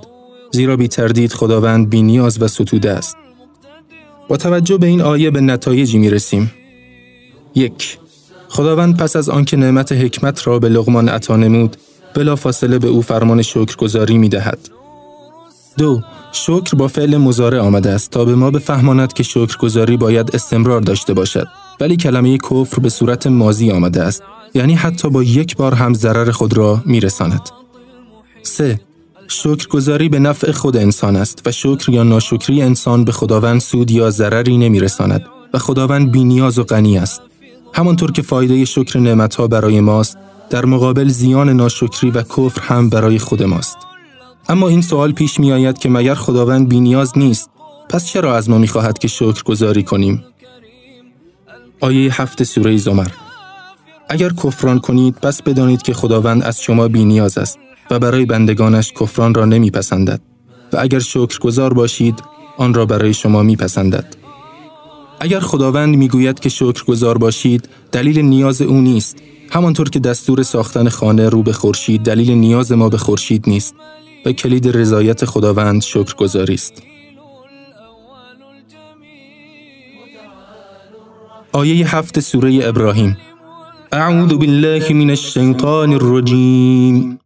زیرا 0.52 0.78
بی 0.78 0.88
تردید 0.88 1.34
خداوند 1.34 1.90
بی 1.90 2.02
نیاز 2.02 2.42
و 2.42 2.48
ستوده 2.48 2.92
است. 2.92 3.16
با 4.28 4.38
توجه 4.38 4.78
به 4.78 4.88
این 4.88 5.02
آیه 5.02 5.32
به 5.32 5.42
نتایجی 5.42 5.98
می 5.98 6.10
رسیم. 6.10 6.52
یک 7.56 7.98
خداوند 8.50 8.98
پس 8.98 9.16
از 9.16 9.30
آنکه 9.30 9.58
نعمت 9.58 9.92
حکمت 9.92 10.48
را 10.48 10.60
به 10.60 10.70
لغمان 10.70 11.10
عطا 11.10 11.36
نمود 11.36 11.78
بلا 12.14 12.36
فاصله 12.36 12.80
به 12.80 12.88
او 12.88 13.02
فرمان 13.02 13.42
شکرگزاری 13.42 14.18
می 14.18 14.30
دهد. 14.30 14.70
دو 15.78 16.02
شکر 16.32 16.76
با 16.78 16.88
فعل 16.88 17.18
مزاره 17.18 17.60
آمده 17.60 17.90
است 17.90 18.12
تا 18.12 18.26
به 18.26 18.36
ما 18.36 18.52
بفهماند 18.52 19.14
که 19.14 19.24
شکرگزاری 19.24 19.98
باید 19.98 20.36
استمرار 20.36 20.82
داشته 20.82 21.14
باشد 21.14 21.48
ولی 21.80 21.98
کلمه 21.98 22.38
کفر 22.38 22.80
به 22.82 22.90
صورت 22.90 23.28
مازی 23.28 23.72
آمده 23.72 24.04
است 24.04 24.24
یعنی 24.54 24.74
حتی 24.74 25.10
با 25.10 25.24
یک 25.24 25.58
بار 25.58 25.74
هم 25.74 25.94
ضرر 25.94 26.32
خود 26.32 26.58
را 26.58 26.82
میرساند. 26.86 27.50
سه 28.44 28.80
شکرگزاری 29.34 30.10
به 30.10 30.20
نفع 30.20 30.52
خود 30.52 30.78
انسان 30.78 31.16
است 31.16 31.42
و 31.46 31.52
شکر 31.52 31.90
یا 31.90 32.04
ناشکری 32.04 32.62
انسان 32.62 33.06
به 33.06 33.12
خداوند 33.12 33.62
سود 33.62 33.92
یا 33.92 34.10
ضرری 34.10 34.58
نمیرساند 34.58 35.26
و 35.54 35.60
خداوند 35.60 36.12
بینیاز 36.12 36.60
و 36.60 36.64
غنی 36.64 36.98
است. 36.98 37.22
همانطور 37.74 38.12
که 38.12 38.22
فایده 38.22 38.66
شکر 38.66 39.00
نعمتها 39.00 39.48
برای 39.48 39.82
ماست، 39.82 40.18
در 40.50 40.66
مقابل 40.66 41.08
زیان 41.08 41.50
ناشکری 41.50 42.12
و 42.12 42.22
کفر 42.22 42.62
هم 42.62 42.90
برای 42.90 43.20
خود 43.20 43.44
ماست. 43.44 43.78
اما 44.50 44.68
این 44.68 44.82
سوال 44.82 45.12
پیش 45.12 45.40
می 45.40 45.52
آید 45.52 45.78
که 45.78 45.90
مگر 45.90 46.16
خداوند 46.16 46.70
بینیاز 46.70 47.18
نیست 47.18 47.50
پس 47.90 48.06
چرا 48.06 48.36
از 48.36 48.50
ما 48.50 48.58
می 48.58 48.68
خواهد 48.68 48.98
که 48.98 49.08
شکر 49.08 49.44
گذاری 49.44 49.84
کنیم؟ 49.84 50.26
آیه 51.80 52.22
هفت 52.22 52.44
سوره 52.44 52.78
زمر 52.78 53.08
اگر 54.10 54.30
کفران 54.30 54.80
کنید 54.80 55.16
پس 55.16 55.42
بدانید 55.42 55.82
که 55.82 55.94
خداوند 55.94 56.44
از 56.44 56.62
شما 56.62 56.88
بینیاز 56.88 57.38
است 57.38 57.58
و 57.90 58.00
برای 58.00 58.26
بندگانش 58.26 58.92
کفران 58.92 59.34
را 59.34 59.46
نمیپسندد. 59.46 60.22
و 60.74 60.78
اگر 60.80 61.00
شکرگزار 61.00 61.74
باشید 61.74 62.24
آن 62.58 62.74
را 62.74 62.86
برای 62.86 63.14
شما 63.14 63.44
میپسندد. 63.44 64.16
اگر 65.20 65.40
خداوند 65.40 65.96
می‌گوید 65.96 66.40
که 66.40 66.50
شکرگزار 66.50 67.18
باشید 67.18 67.70
دلیل 67.92 68.20
نیاز 68.20 68.62
او 68.62 68.82
نیست. 68.82 69.18
همانطور 69.52 69.90
که 69.90 70.00
دستور 70.00 70.44
ساختن 70.44 70.90
خانه 70.90 71.30
رو 71.30 71.44
به 71.44 71.54
خورشید 71.54 72.02
دلیل 72.02 72.32
نیاز 72.32 72.72
ما 72.72 72.90
به 72.90 72.98
خورشید 72.98 73.44
نیست. 73.48 73.76
و 74.26 74.32
کلید 74.32 74.78
رضایت 74.78 75.26
خداوند 75.26 75.82
شکرگزاری 75.82 76.54
است. 76.54 76.84
آیه 81.52 81.96
هفت 81.96 82.20
سوره 82.20 82.60
ابراهیم. 82.64 83.18
اعوذ 83.92 84.34
بالله 84.34 84.94
من 84.94 85.10
الشیطان 85.10 85.94
الرجیم. 85.94 87.20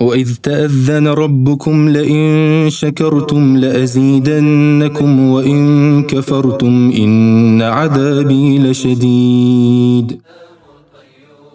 وإذ 0.00 0.34
تأذن 0.42 1.06
ربكم 1.06 1.88
لئن 1.88 2.70
شكرتم 2.70 3.56
لأزيدنكم 3.56 5.20
وإن 5.20 6.02
كفرتم 6.02 6.92
إن 6.98 7.62
عذابی 7.62 8.58
لشدید 8.58 10.20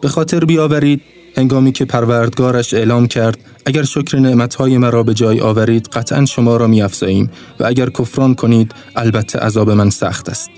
به 0.02 0.10
خاطر 0.10 0.46
بیاورید 0.46 1.02
هنگامی 1.38 1.72
که 1.72 1.86
پروردگارش 1.86 2.74
اعلام 2.74 3.08
کرد 3.08 3.38
اگر 3.66 3.84
شکر 3.84 4.20
نعمتهای 4.20 4.78
مرا 4.78 5.04
به 5.04 5.14
جای 5.14 5.40
آورید 5.40 5.88
قطعا 5.88 6.26
شما 6.26 6.58
را 6.58 6.68
میافزاییم 6.68 7.32
و 7.60 7.66
اگر 7.66 7.90
کفران 7.90 8.36
کنید 8.36 8.72
البته 8.96 9.40
عذاب 9.40 9.72
من 9.72 9.90
سخت 9.90 10.30
است. 10.30 10.50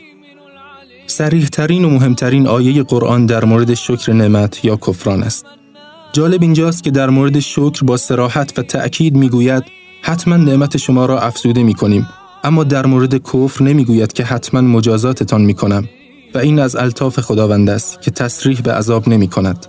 سریح 1.07 1.47
ترین 1.47 1.85
و 1.85 1.89
مهمترین 1.89 2.47
آیه 2.47 2.83
قرآن 2.83 3.25
در 3.25 3.45
مورد 3.45 3.73
شکر 3.73 4.13
نعمت 4.13 4.65
یا 4.65 4.75
کفران 4.75 5.23
است. 5.23 5.45
جالب 6.15 6.41
اینجاست 6.41 6.83
که 6.83 6.91
در 6.91 7.09
مورد 7.09 7.39
شکر 7.39 7.83
با 7.83 7.97
سراحت 7.97 8.59
و 8.59 8.61
تأکید 8.61 9.15
می‌گوید 9.15 9.63
حتما 10.01 10.37
نعمت 10.37 10.77
شما 10.77 11.05
را 11.05 11.19
افزوده 11.19 11.63
می 11.63 11.73
کنیم 11.73 12.07
اما 12.43 12.63
در 12.63 12.85
مورد 12.85 13.15
کفر 13.17 13.63
نمی‌گوید 13.63 14.13
که 14.13 14.23
حتما 14.23 14.61
مجازاتتان 14.61 15.41
می 15.41 15.53
کنم 15.53 15.89
و 16.35 16.37
این 16.37 16.59
از 16.59 16.75
الطاف 16.75 17.19
خداوند 17.19 17.69
است 17.69 18.01
که 18.01 18.11
تصریح 18.11 18.61
به 18.61 18.73
عذاب 18.73 19.09
نمی 19.09 19.27
کند. 19.27 19.65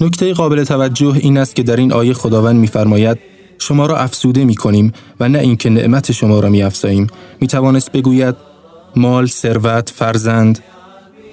نکته 0.00 0.32
قابل 0.32 0.64
توجه 0.64 1.14
این 1.20 1.38
است 1.38 1.56
که 1.56 1.62
در 1.62 1.76
این 1.76 1.92
آیه 1.92 2.12
خداوند 2.12 2.56
میفرماید 2.56 3.18
شما 3.58 3.86
را 3.86 3.96
افسوده 3.96 4.44
می 4.44 4.54
کنیم 4.54 4.92
و 5.20 5.28
نه 5.28 5.38
اینکه 5.38 5.70
نعمت 5.70 6.12
شما 6.12 6.40
را 6.40 6.48
می 6.48 6.62
افزاییم. 6.62 7.06
می 7.40 7.46
توانست 7.46 7.92
بگوید 7.92 8.34
مال، 8.96 9.26
ثروت، 9.26 9.90
فرزند 9.90 10.58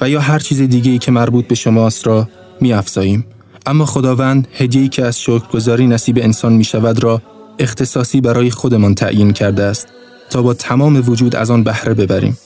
و 0.02 0.10
یا 0.10 0.20
هر 0.20 0.40
چیز 0.40 0.62
دیگه 0.62 0.92
ای 0.92 0.98
که 0.98 1.12
مربوط 1.12 1.48
به 1.48 1.56
شماست 1.56 2.08
را 2.08 2.28
می 2.62 2.74
افزاییم. 2.74 3.26
اما 3.66 3.86
خداوند 3.86 4.48
هدیه‌ای 4.54 4.90
که 4.90 5.06
از 5.06 5.22
شکرگزاری 5.22 5.88
نصیب 5.88 6.18
انسان 6.22 6.54
می 6.54 6.64
شود 6.64 7.04
را 7.04 7.22
اختصاصی 7.60 8.22
برای 8.22 8.52
خودمان 8.52 8.96
تعیین 8.96 9.34
کرده 9.34 9.64
است 9.64 9.88
تا 10.30 10.42
با 10.42 10.54
تمام 10.54 11.10
وجود 11.10 11.36
از 11.36 11.52
آن 11.52 11.64
بهره 11.64 11.94
ببریم. 11.94 12.38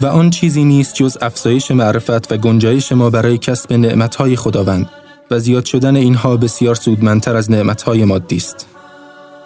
و 0.00 0.06
آن 0.06 0.30
چیزی 0.30 0.64
نیست 0.64 0.94
جز 0.94 1.18
افزایش 1.20 1.70
معرفت 1.70 2.32
و 2.32 2.36
گنجایش 2.36 2.92
ما 2.92 3.10
برای 3.10 3.38
کسب 3.38 3.72
نعمتهای 3.72 4.36
خداوند 4.36 4.90
و 5.30 5.38
زیاد 5.38 5.64
شدن 5.64 5.96
اینها 5.96 6.36
بسیار 6.36 6.74
سودمندتر 6.74 7.36
از 7.36 7.50
نعمتهای 7.50 8.04
مادی 8.04 8.36
است. 8.36 8.66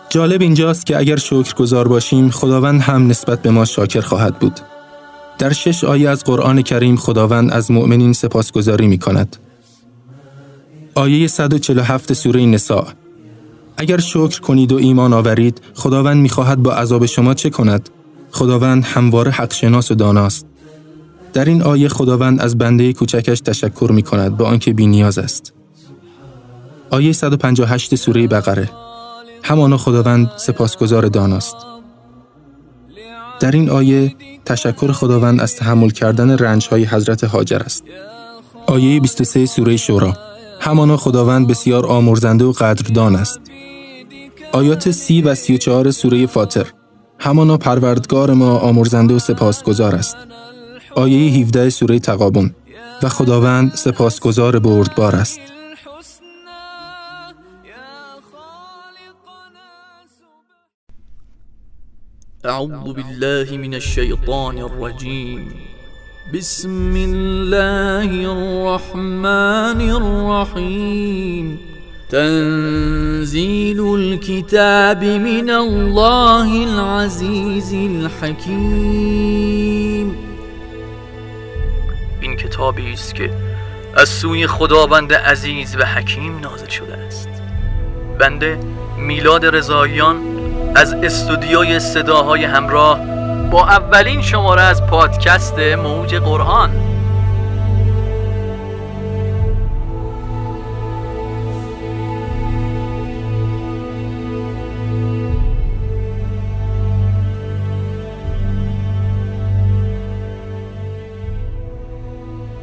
جالب 0.08 0.40
اینجاست 0.40 0.86
که 0.86 0.98
اگر 0.98 1.16
شکرگزار 1.16 1.88
باشیم 1.88 2.30
خداوند 2.30 2.80
هم 2.80 3.08
نسبت 3.08 3.42
به 3.42 3.50
ما 3.50 3.64
شاکر 3.64 4.00
خواهد 4.00 4.38
بود. 4.38 4.60
در 5.38 5.52
شش 5.52 5.84
آیه 5.84 6.08
از 6.10 6.24
قرآن 6.24 6.62
کریم 6.62 6.96
خداوند 6.96 7.52
از 7.52 7.70
مؤمنین 7.70 8.12
سپاسگزاری 8.12 8.86
می 8.86 8.98
کند. 8.98 9.36
آیه 10.94 11.26
147 11.26 12.12
سوره 12.12 12.46
نساء. 12.46 12.86
اگر 13.76 13.98
شکر 13.98 14.40
کنید 14.40 14.72
و 14.72 14.76
ایمان 14.76 15.12
آورید 15.12 15.60
خداوند 15.74 16.16
می‌خواهد 16.22 16.62
با 16.62 16.72
عذاب 16.72 17.06
شما 17.06 17.34
چه 17.34 17.50
کند؟ 17.50 17.88
خداوند 18.30 18.84
همواره 18.84 19.30
حق 19.30 19.52
شناس 19.52 19.90
و 19.90 19.94
داناست. 19.94 20.46
در 21.32 21.44
این 21.44 21.62
آیه 21.62 21.88
خداوند 21.88 22.40
از 22.40 22.58
بنده 22.58 22.92
کوچکش 22.92 23.40
تشکر 23.40 23.90
می 23.92 24.02
کند 24.02 24.36
به 24.36 24.44
آنکه 24.44 24.72
بی 24.72 24.86
نیاز 24.86 25.18
است. 25.18 25.52
آیه 26.90 27.12
158 27.12 27.94
سوره 27.94 28.26
بقره. 28.26 28.70
همانا 29.42 29.76
خداوند 29.76 30.30
سپاسگزار 30.36 31.06
داناست. 31.06 31.56
در 33.40 33.50
این 33.50 33.70
آیه 33.70 34.14
تشکر 34.44 34.92
خداوند 34.92 35.40
از 35.40 35.56
تحمل 35.56 35.90
کردن 35.90 36.38
رنج 36.38 36.68
های 36.68 36.84
حضرت 36.84 37.24
هاجر 37.24 37.58
است. 37.58 37.84
آیه 38.66 39.00
23 39.00 39.46
سوره 39.46 39.76
شورا. 39.76 40.33
همانا 40.64 40.96
خداوند 40.96 41.46
بسیار 41.46 41.86
آمرزنده 41.86 42.44
و 42.44 42.52
قدردان 42.52 43.16
است. 43.16 43.40
آیات 44.52 44.90
سی 44.90 45.22
و 45.22 45.34
سی 45.34 45.54
و 45.54 45.56
چهار 45.56 45.90
سوره 45.90 46.26
فاطر. 46.26 46.66
همانا 47.18 47.56
پروردگار 47.56 48.34
ما 48.34 48.58
آمرزنده 48.58 49.14
و 49.14 49.18
سپاسگزار 49.18 49.94
است. 49.94 50.16
آیه 50.96 51.32
17 51.32 51.70
سوره 51.70 51.98
تقابون 51.98 52.54
و 53.02 53.08
خداوند 53.08 53.74
سپاسگزار 53.74 54.58
بردبار 54.58 55.16
است. 55.16 55.40
اعوذ 62.44 62.94
بالله 62.94 63.58
من 63.58 63.74
الشیطان 63.74 64.58
الرجیم. 64.58 65.73
بسم 66.32 66.96
الله 66.96 68.24
الرحمن 68.32 69.80
الرحیم 69.90 71.58
تنزيل 72.10 73.80
الكتاب 73.80 75.04
من 75.04 75.50
الله 75.50 76.64
العزيز 76.64 77.74
الحكيم 77.74 79.04
این 82.20 82.36
کتابی 82.36 82.92
است 82.92 83.14
که 83.14 83.30
از 83.96 84.08
سوی 84.08 84.46
خداوند 84.46 85.12
عزیز 85.12 85.76
و 85.76 85.84
حکیم 85.84 86.38
نازل 86.38 86.68
شده 86.68 86.94
است. 86.94 87.28
بنده 88.18 88.58
میلاد 88.98 89.46
رضاییان 89.46 90.16
از 90.74 90.94
استودیوی 90.94 91.80
صداهای 91.80 92.44
همراه 92.44 93.13
با 93.54 93.66
اولین 93.66 94.22
شماره 94.22 94.62
از 94.62 94.86
پادکست 94.86 95.58
موج 95.58 96.14
قرآن. 96.14 96.70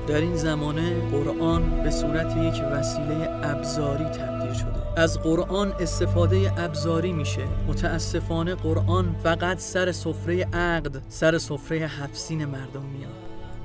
در 0.07 0.15
این 0.15 0.35
زمانه 0.35 0.93
قرآن 1.11 1.83
به 1.83 1.91
صورت 1.91 2.37
یک 2.37 2.63
وسیله 2.73 3.29
ابزاری 3.43 4.05
از 4.97 5.19
قرآن 5.19 5.73
استفاده 5.79 6.53
ابزاری 6.57 7.13
میشه 7.13 7.41
متاسفانه 7.67 8.55
قرآن 8.55 9.15
فقط 9.23 9.59
سر 9.59 9.91
سفره 9.91 10.47
عقد 10.53 11.01
سر 11.09 11.37
سفره 11.37 11.77
حفسین 11.77 12.45
مردم 12.45 12.85
میاد 12.97 13.11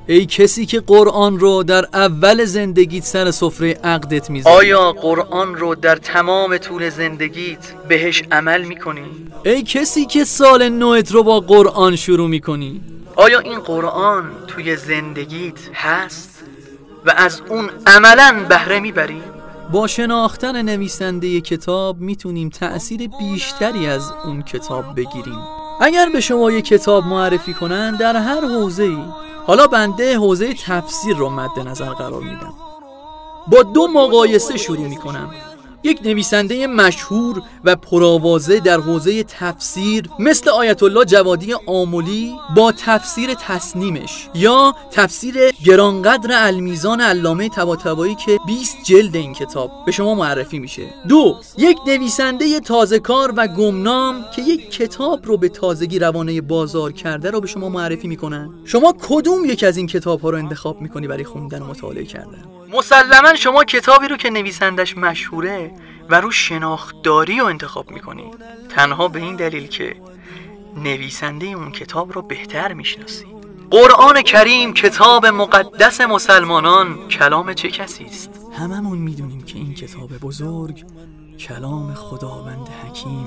ای 0.07 0.27
کسی 0.27 0.67
که 0.67 0.81
قرآن 0.81 1.39
رو 1.39 1.63
در 1.63 1.87
اول 1.93 2.45
زندگیت 2.45 3.05
سر 3.05 3.31
سفره 3.31 3.79
عقدت 3.85 4.31
می‌ذاری 4.31 4.57
آیا 4.57 4.93
قرآن 4.93 5.55
رو 5.55 5.75
در 5.75 5.97
تمام 5.97 6.59
طول 6.59 6.91
زندگیت 6.91 7.73
بهش 7.89 8.23
عمل 8.33 8.63
می‌کنی؟ 8.63 9.07
ای 9.45 9.63
کسی 9.63 10.07
که 10.07 10.25
سال 10.25 10.69
نوت 10.69 11.13
رو 11.13 11.23
با 11.23 11.41
قرآن 11.41 11.97
شروع 11.97 12.29
می‌کنی 12.29 12.81
آیا 13.17 13.39
این 13.39 13.61
قرآن 13.61 14.31
توی 14.47 14.77
زندگیت 14.77 15.59
هست؟ 15.75 16.31
و 17.07 17.15
از 17.17 17.43
اون 17.49 17.71
عملا 17.87 18.47
بهره 18.49 18.81
می‌بری؟ 18.81 19.23
با 19.73 19.87
شناختن 19.87 20.63
نویسنده 20.63 21.41
کتاب 21.41 22.01
می‌تونیم 22.01 22.49
تأثیر 22.49 23.11
بیشتری 23.19 23.87
از 23.87 24.13
اون 24.25 24.43
کتاب 24.43 24.85
بگیریم. 24.97 25.39
اگر 25.81 26.09
به 26.13 26.21
شما 26.21 26.51
یک 26.51 26.65
کتاب 26.65 27.07
معرفی 27.07 27.55
کنن 27.55 27.97
در 27.97 28.17
هر 28.17 28.41
حوزه 28.41 28.83
ای 28.83 29.03
حالا 29.47 29.67
بنده 29.67 30.17
حوزه 30.17 30.55
تفسیر 30.55 31.17
رو 31.17 31.29
مد 31.29 31.69
نظر 31.69 31.89
قرار 31.89 32.23
میدم. 32.23 32.55
با 33.47 33.63
دو 33.63 33.89
مقایسه 33.89 34.57
شروع 34.57 34.89
می‌کنم. 34.89 35.31
یک 35.87 36.01
نویسنده 36.05 36.67
مشهور 36.67 37.43
و 37.65 37.77
پرآوازه 37.77 38.61
در 38.61 38.81
حوزه 38.81 39.23
تفسیر 39.23 40.09
مثل 40.19 40.51
آیت 40.51 40.83
الله 40.83 41.05
جوادی 41.05 41.55
آمولی 41.67 42.35
با 42.57 42.73
تفسیر 42.73 43.35
تصنیمش 43.35 44.29
یا 44.35 44.75
تفسیر 44.91 45.35
گرانقدر 45.65 46.47
المیزان 46.47 47.01
علامه 47.01 47.49
طباطبایی 47.49 48.15
که 48.15 48.39
20 48.47 48.77
جلد 48.85 49.17
این 49.17 49.33
کتاب 49.33 49.71
به 49.87 49.93
شما 49.93 50.15
معرفی 50.15 50.59
میشه. 50.59 50.83
دو 51.09 51.37
یک 51.59 51.79
نویسنده 51.87 52.61
تازه 52.61 52.99
کار 52.99 53.33
و 53.37 53.47
گمنام 53.47 54.25
که 54.37 54.43
یک 54.43 54.71
کتاب 54.71 55.27
رو 55.27 55.37
به 55.37 55.49
تازگی 55.49 55.99
روانه 55.99 56.41
بازار 56.41 56.93
کرده 56.93 57.31
رو 57.31 57.41
به 57.41 57.47
شما 57.47 57.69
معرفی 57.69 58.09
می‌کنن. 58.09 58.51
شما 58.65 58.95
کدوم 59.09 59.45
یک 59.45 59.65
از 59.65 59.77
این 59.77 59.87
کتاب 59.87 60.21
ها 60.21 60.31
رو 60.31 60.39
انتخاب 60.39 60.81
می‌کنی 60.81 61.07
برای 61.07 61.25
خوندن 61.25 61.63
و 61.63 61.67
مطالعه 61.67 62.05
کردن؟ 62.05 62.45
مسلما 62.73 63.35
شما 63.35 63.65
کتابی 63.65 64.09
رو 64.09 64.17
که 64.17 64.31
نویسندش 64.31 64.97
مشهوره 64.97 65.71
و 66.11 66.21
رو 66.21 66.31
شناختداری 66.31 67.39
رو 67.39 67.47
انتخاب 67.47 67.91
می‌کنی. 67.91 68.31
تنها 68.69 69.09
به 69.09 69.19
این 69.19 69.37
دلیل 69.37 69.67
که 69.67 69.97
نویسنده 70.77 71.47
اون 71.47 71.71
کتاب 71.71 72.13
رو 72.13 72.23
بهتر 72.23 72.73
می‌شناسی. 72.73 73.27
قرآن 73.71 74.23
کریم 74.23 74.75
کتاب 74.75 75.27
مقدس 75.27 76.01
مسلمانان 76.01 77.09
کلام 77.09 77.55
چه 77.55 77.71
کسی 77.71 78.05
است؟ 78.05 78.31
هممون 78.59 78.99
می‌دونیم 78.99 79.43
که 79.43 79.59
این 79.59 79.75
کتاب 79.75 80.19
بزرگ 80.19 80.85
کلام 81.39 81.95
خداوند 81.95 82.69
حکیم 82.69 83.27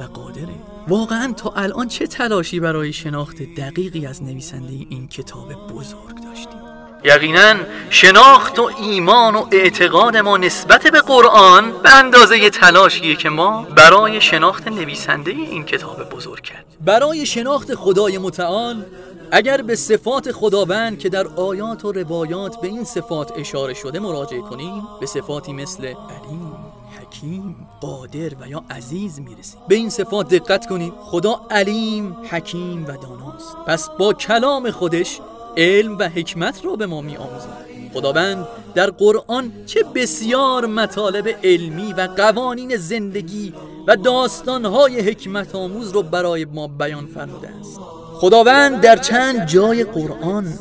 و 0.00 0.02
قادره. 0.02 0.54
واقعا 0.88 1.32
تا 1.32 1.50
الان 1.50 1.88
چه 1.88 2.06
تلاشی 2.06 2.60
برای 2.60 2.92
شناخت 2.92 3.42
دقیقی 3.42 4.06
از 4.06 4.22
نویسنده 4.22 4.72
این 4.72 5.08
کتاب 5.08 5.68
بزرگ 5.68 6.24
داشتیم؟ 6.24 6.65
یقینا 7.04 7.54
شناخت 7.90 8.58
و 8.58 8.70
ایمان 8.80 9.34
و 9.34 9.46
اعتقاد 9.50 10.16
ما 10.16 10.36
نسبت 10.36 10.86
به 10.86 11.00
قرآن 11.00 11.72
به 11.82 11.94
اندازه 11.94 12.50
تلاشیه 12.50 13.16
که 13.16 13.28
ما 13.28 13.62
برای 13.62 14.20
شناخت 14.20 14.68
نویسنده 14.68 15.30
این 15.30 15.64
کتاب 15.64 16.08
بزرگ 16.10 16.42
کرد 16.42 16.64
برای 16.80 17.26
شناخت 17.26 17.74
خدای 17.74 18.18
متعال 18.18 18.84
اگر 19.30 19.62
به 19.62 19.76
صفات 19.76 20.32
خداوند 20.32 20.98
که 20.98 21.08
در 21.08 21.26
آیات 21.26 21.84
و 21.84 21.92
روایات 21.92 22.60
به 22.60 22.68
این 22.68 22.84
صفات 22.84 23.32
اشاره 23.38 23.74
شده 23.74 23.98
مراجعه 23.98 24.40
کنیم 24.40 24.82
به 25.00 25.06
صفاتی 25.06 25.52
مثل 25.52 25.84
علیم 25.84 26.56
حکیم 27.00 27.68
قادر 27.80 28.34
و 28.40 28.48
یا 28.48 28.64
عزیز 28.70 29.20
می‌رسیم. 29.20 29.60
به 29.68 29.74
این 29.74 29.90
صفات 29.90 30.28
دقت 30.28 30.66
کنید 30.66 30.92
خدا 31.00 31.40
علیم 31.50 32.16
حکیم 32.30 32.84
و 32.84 32.86
داناست. 32.86 33.56
پس 33.66 33.88
با 33.98 34.12
کلام 34.12 34.70
خودش 34.70 35.20
علم 35.56 35.98
و 35.98 36.08
حکمت 36.08 36.64
رو 36.64 36.76
به 36.76 36.86
ما 36.86 37.00
می 37.00 37.16
آموزد 37.16 37.66
خداوند 37.94 38.46
در 38.74 38.90
قرآن 38.90 39.52
چه 39.66 39.82
بسیار 39.94 40.66
مطالب 40.66 41.28
علمی 41.44 41.92
و 41.92 42.08
قوانین 42.16 42.76
زندگی 42.76 43.52
و 43.86 43.96
داستانهای 43.96 45.00
حکمت 45.00 45.54
آموز 45.54 45.90
رو 45.92 46.02
برای 46.02 46.44
ما 46.44 46.68
بیان 46.68 47.06
فرموده 47.06 47.48
است. 47.48 47.80
خداوند 48.14 48.80
در 48.80 48.96
چند 48.96 49.46
جای 49.46 49.84
قرآن 49.84 50.58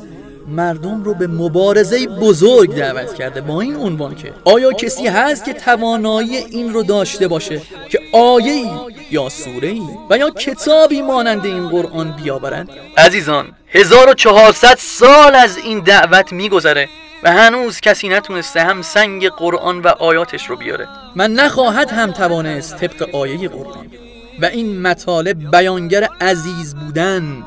مردم 0.48 1.04
رو 1.04 1.14
به 1.14 1.28
مبارزه 1.28 2.08
بزرگ 2.08 2.76
دعوت 2.76 3.14
کرده 3.14 3.42
با 3.42 3.62
این 3.62 3.76
عنوان 3.76 4.16
که 4.16 4.34
آیا 4.46 4.72
کسی 4.72 5.08
هست 5.08 5.46
که 5.46 5.54
توانایی 5.54 6.38
این 6.38 6.74
رو 6.74 6.84
داشته 6.84 7.28
باشه 7.28 7.62
که 7.90 8.00
آیه 8.14 8.66
یا 9.12 9.30
سوره 9.30 9.76
و 10.10 10.18
یا 10.18 10.30
کتابی 10.30 11.02
مانند 11.02 11.46
این 11.46 11.70
قرآن 11.70 12.16
بیاورند 12.24 12.70
عزیزان 12.98 13.48
1400 13.70 14.76
سال 14.80 15.36
از 15.36 15.58
این 15.58 15.80
دعوت 15.80 16.34
میگذره 16.34 16.90
و 17.24 17.32
هنوز 17.32 17.80
کسی 17.80 18.10
نتونسته 18.10 18.62
هم 18.62 18.82
سنگ 18.82 19.30
قرآن 19.30 19.80
و 19.80 19.88
آیاتش 19.88 20.50
رو 20.50 20.56
بیاره. 20.56 20.88
من 21.16 21.32
نخواهد 21.32 21.90
هم 21.90 22.12
توانست 22.12 22.78
طبق 22.78 23.16
آیه 23.16 23.50
قرآن 23.50 23.88
و 24.42 24.46
این 24.46 24.82
مطالب 24.82 25.52
بیانگر 25.52 26.10
عزیز 26.22 26.76
بودن 26.76 27.44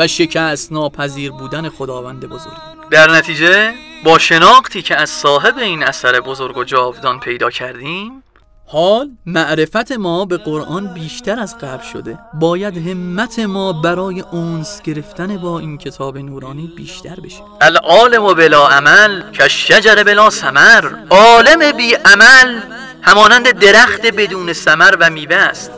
و 0.00 0.06
شکست 0.06 0.72
ناپذیر 0.72 1.30
بودن 1.32 1.68
خداوند 1.68 2.26
بزرگ. 2.26 2.52
در 2.90 3.10
نتیجه 3.10 3.72
با 4.04 4.18
شناختی 4.18 4.82
که 4.82 4.96
از 4.96 5.10
صاحب 5.10 5.58
این 5.58 5.82
اثر 5.82 6.20
بزرگ 6.20 6.56
و 6.56 6.64
جاودان 6.64 7.20
پیدا 7.20 7.50
کردیم 7.50 8.22
حال 8.66 9.10
معرفت 9.26 9.92
ما 9.92 10.24
به 10.24 10.36
قرآن 10.36 10.94
بیشتر 10.94 11.38
از 11.38 11.58
قبل 11.58 11.82
شده. 11.82 12.18
باید 12.34 12.88
همت 12.88 13.38
ما 13.38 13.72
برای 13.72 14.20
اونس 14.20 14.82
گرفتن 14.82 15.36
با 15.36 15.58
این 15.58 15.78
کتاب 15.78 16.18
نورانی 16.18 16.72
بیشتر 16.76 17.20
بشه. 17.24 17.42
العالم 17.60 18.34
بلا 18.34 18.68
عمل 18.68 19.30
که 19.32 19.48
شجر 19.48 20.02
بلا 20.02 20.30
سمر 20.30 20.94
عالم 21.10 21.72
بی 21.76 21.94
عمل 21.94 22.60
همانند 23.02 23.50
درخت 23.50 24.06
بدون 24.06 24.52
سمر 24.52 24.96
و 25.00 25.10
میوه 25.10 25.36
است. 25.36 25.70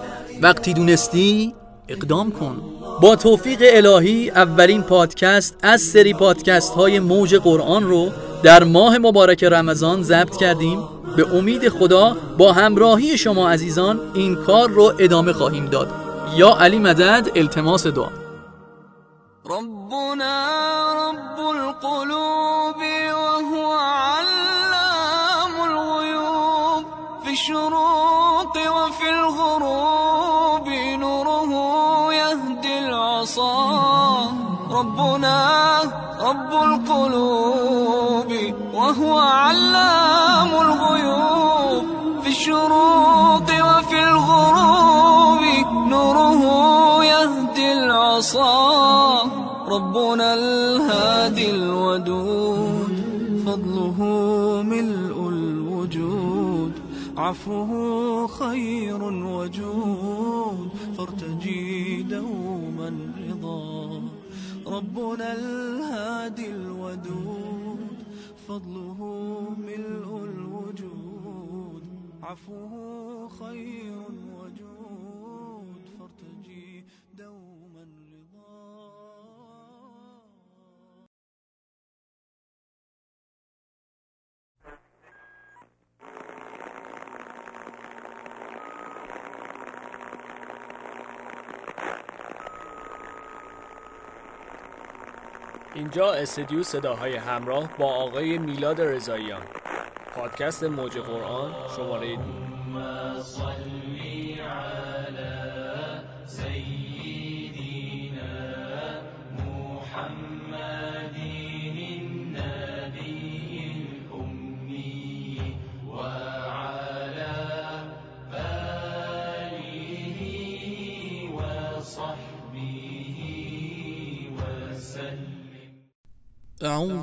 وقتی 0.42 0.74
دونستی 0.74 1.54
اقدام 1.88 2.32
کن. 2.32 2.71
با 3.02 3.16
توفیق 3.16 3.58
الهی 3.62 4.30
اولین 4.30 4.82
پادکست 4.82 5.58
از 5.62 5.80
سری 5.80 6.14
پادکست 6.14 6.74
های 6.74 7.00
موج 7.00 7.34
قرآن 7.34 7.84
رو 7.84 8.10
در 8.42 8.64
ماه 8.64 8.98
مبارک 8.98 9.44
رمضان 9.44 10.02
ضبط 10.02 10.36
کردیم. 10.36 10.88
به 11.16 11.36
امید 11.36 11.68
خدا 11.68 12.16
با 12.38 12.52
همراهی 12.52 13.18
شما 13.18 13.50
عزیزان 13.50 14.00
این 14.14 14.36
کار 14.36 14.70
رو 14.70 14.92
ادامه 14.98 15.32
خواهیم 15.32 15.66
داد. 15.66 15.88
یا 16.36 16.56
علی 16.60 16.78
مدد 16.78 17.28
التماس 17.34 17.86
دعا. 17.86 18.08
ربنا 19.46 20.48
رب 20.92 21.40
القلوب 21.40 22.76
وهو 23.12 23.72
علام 24.12 25.60
الغيوب 25.60 26.84
في 27.24 27.30
الشروق 27.30 28.56
وفي 28.56 29.08
الغروب. 29.08 30.11
العصا 33.22 34.32
ربنا 34.70 35.38
رب 36.20 36.52
القلوب 36.52 38.32
وهو 38.74 39.18
علام 39.18 40.48
الغيوب. 40.48 41.84
في 42.22 42.28
الشروق 42.28 43.42
وفي 43.42 43.98
الغروب 44.08 45.42
نوره 45.88 46.42
يهدي 47.04 47.72
العصا 47.72 49.22
ربنا 49.68 50.34
الهادي 50.34 51.50
الودود 51.50 52.94
فضله 53.46 53.98
ملء 54.62 55.28
الوجود. 55.28 56.72
عفوه 57.16 58.26
خير 58.26 59.02
وجود 59.02 60.68
فارتجي 60.98 62.02
دوما 62.02 62.61
ربنا 64.72 65.32
الهادي 65.32 66.46
الودود 66.50 68.04
فضله 68.48 68.98
ملء 69.58 70.24
الوجود 70.24 71.82
عفوه 72.22 73.28
خير 73.28 74.31
اینجا 95.74 96.12
استدیو 96.12 96.62
صداهای 96.62 97.16
همراه 97.16 97.68
با 97.78 97.86
آقای 97.86 98.38
میلاد 98.38 98.80
رضاییان. 98.80 99.42
پادکست 100.14 100.64
موج 100.64 100.98
قرآن 100.98 101.54
شماره 101.76 102.16
دو. 102.16 102.51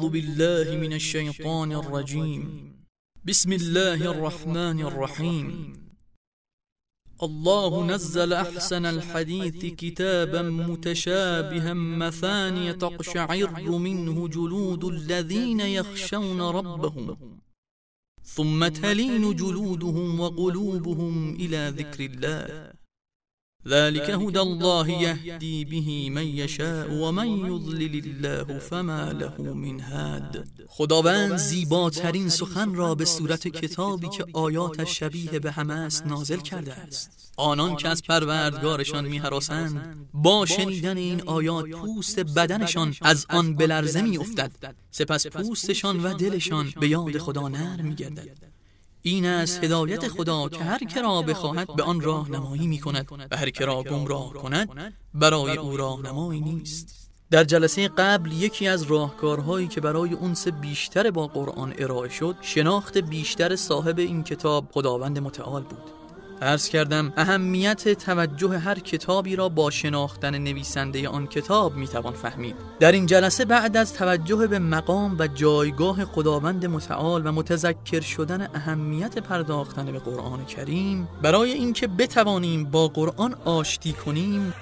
بالله 0.09 0.77
من 0.77 0.93
الشيطان 0.93 1.71
الرجيم. 1.71 2.43
بسم 3.25 3.53
الله 3.53 4.11
الرحمن 4.11 4.79
الرحيم. 4.81 5.73
الله 7.23 7.85
نزل 7.85 8.33
أحسن 8.33 8.85
الحديث 8.85 9.65
كتابا 9.65 10.41
متشابها 10.41 11.73
مثانية 11.73 12.71
تقشعر 12.71 13.77
منه 13.79 14.27
جلود 14.27 14.83
الذين 14.85 15.59
يخشون 15.59 16.41
ربهم. 16.41 17.39
ثم 18.23 18.67
تلين 18.67 19.35
جلودهم 19.35 20.19
وقلوبهم 20.19 21.35
إلى 21.35 21.73
ذكر 21.77 22.05
الله. 22.05 22.78
ذلك 23.67 24.09
هدى 24.09 24.39
الله 24.39 24.89
يهدي 24.89 25.65
به 25.65 26.09
من 26.09 26.27
یشاء 26.27 26.91
و 26.91 27.11
من 27.11 27.27
یضلل 27.27 28.01
الله 28.05 28.59
فما 28.59 29.11
له 29.11 29.53
من 29.53 29.79
هاد. 29.79 30.47
خداوند 30.67 31.37
زیباترین 31.37 32.29
سخن 32.29 32.75
را 32.75 32.95
به 32.95 33.05
صورت 33.05 33.47
کتابی 33.47 34.09
که 34.09 34.25
آیاتش 34.33 34.99
شبیه 34.99 35.39
به 35.39 35.51
همه 35.51 35.73
است 35.73 36.05
نازل 36.05 36.37
کرده 36.37 36.73
است. 36.73 37.33
آنان 37.37 37.75
که 37.75 37.89
از 37.89 38.03
پروردگارشان 38.03 39.07
میهراسند 39.07 40.07
با 40.13 40.45
شنیدن 40.45 40.97
این 40.97 41.21
آیات 41.21 41.69
پوست 41.69 42.19
بدنشان 42.19 42.95
از 43.01 43.25
آن 43.29 43.55
بلرزه 43.55 44.01
میافتد. 44.01 44.75
سپس 44.91 45.27
پوستشان 45.27 46.03
و 46.03 46.13
دلشان 46.13 46.73
به 46.79 46.87
یاد 46.87 47.17
خدا 47.17 47.47
نرم 47.47 47.85
میگردد. 47.85 48.58
این 49.09 49.25
است 49.25 49.63
هدایت 49.63 50.07
خدا 50.07 50.49
که 50.49 50.63
هر 50.63 50.77
که 50.77 51.01
را 51.01 51.21
بخواهد 51.21 51.75
به 51.75 51.83
آن 51.83 52.01
راه 52.01 52.31
نمایی 52.31 52.67
می 52.67 52.79
کند 52.79 53.07
و 53.31 53.37
هر 53.37 53.49
که 53.49 53.65
را 53.65 53.83
گمراه 53.83 54.33
کند 54.33 54.93
برای 55.13 55.57
او 55.57 55.77
راهنمایی 55.77 56.41
نیست. 56.41 57.09
در 57.31 57.43
جلسه 57.43 57.87
قبل 57.87 58.31
یکی 58.31 58.67
از 58.67 58.83
راهکارهایی 58.83 59.67
که 59.67 59.81
برای 59.81 60.13
اونس 60.13 60.47
بیشتر 60.47 61.11
با 61.11 61.27
قرآن 61.27 61.73
ارائه 61.77 62.09
شد 62.09 62.35
شناخت 62.41 62.97
بیشتر 62.97 63.55
صاحب 63.55 63.99
این 63.99 64.23
کتاب 64.23 64.67
خداوند 64.71 65.19
متعال 65.19 65.63
بود. 65.63 65.98
عرض 66.41 66.69
کردم 66.69 67.13
اهمیت 67.17 67.89
توجه 67.89 68.57
هر 68.57 68.79
کتابی 68.79 69.35
را 69.35 69.49
با 69.49 69.69
شناختن 69.69 70.37
نویسنده 70.37 71.09
آن 71.09 71.27
کتاب 71.27 71.75
می‌توان 71.75 72.13
فهمید. 72.13 72.55
در 72.79 72.91
این 72.91 73.05
جلسه 73.05 73.45
بعد 73.45 73.77
از 73.77 73.93
توجه 73.93 74.47
به 74.47 74.59
مقام 74.59 75.15
و 75.19 75.27
جایگاه 75.27 76.05
خداوند 76.05 76.65
متعال 76.65 77.27
و 77.27 77.31
متذکر 77.31 78.01
شدن 78.01 78.47
اهمیت 78.53 79.19
پرداختن 79.19 79.85
به 79.85 79.99
قرآن 79.99 80.45
کریم 80.45 81.07
برای 81.21 81.51
اینکه 81.51 81.87
بتوانیم 81.87 82.63
با 82.63 82.87
قرآن 82.87 83.33
آشتی 83.45 83.93
کنیم 83.93 84.53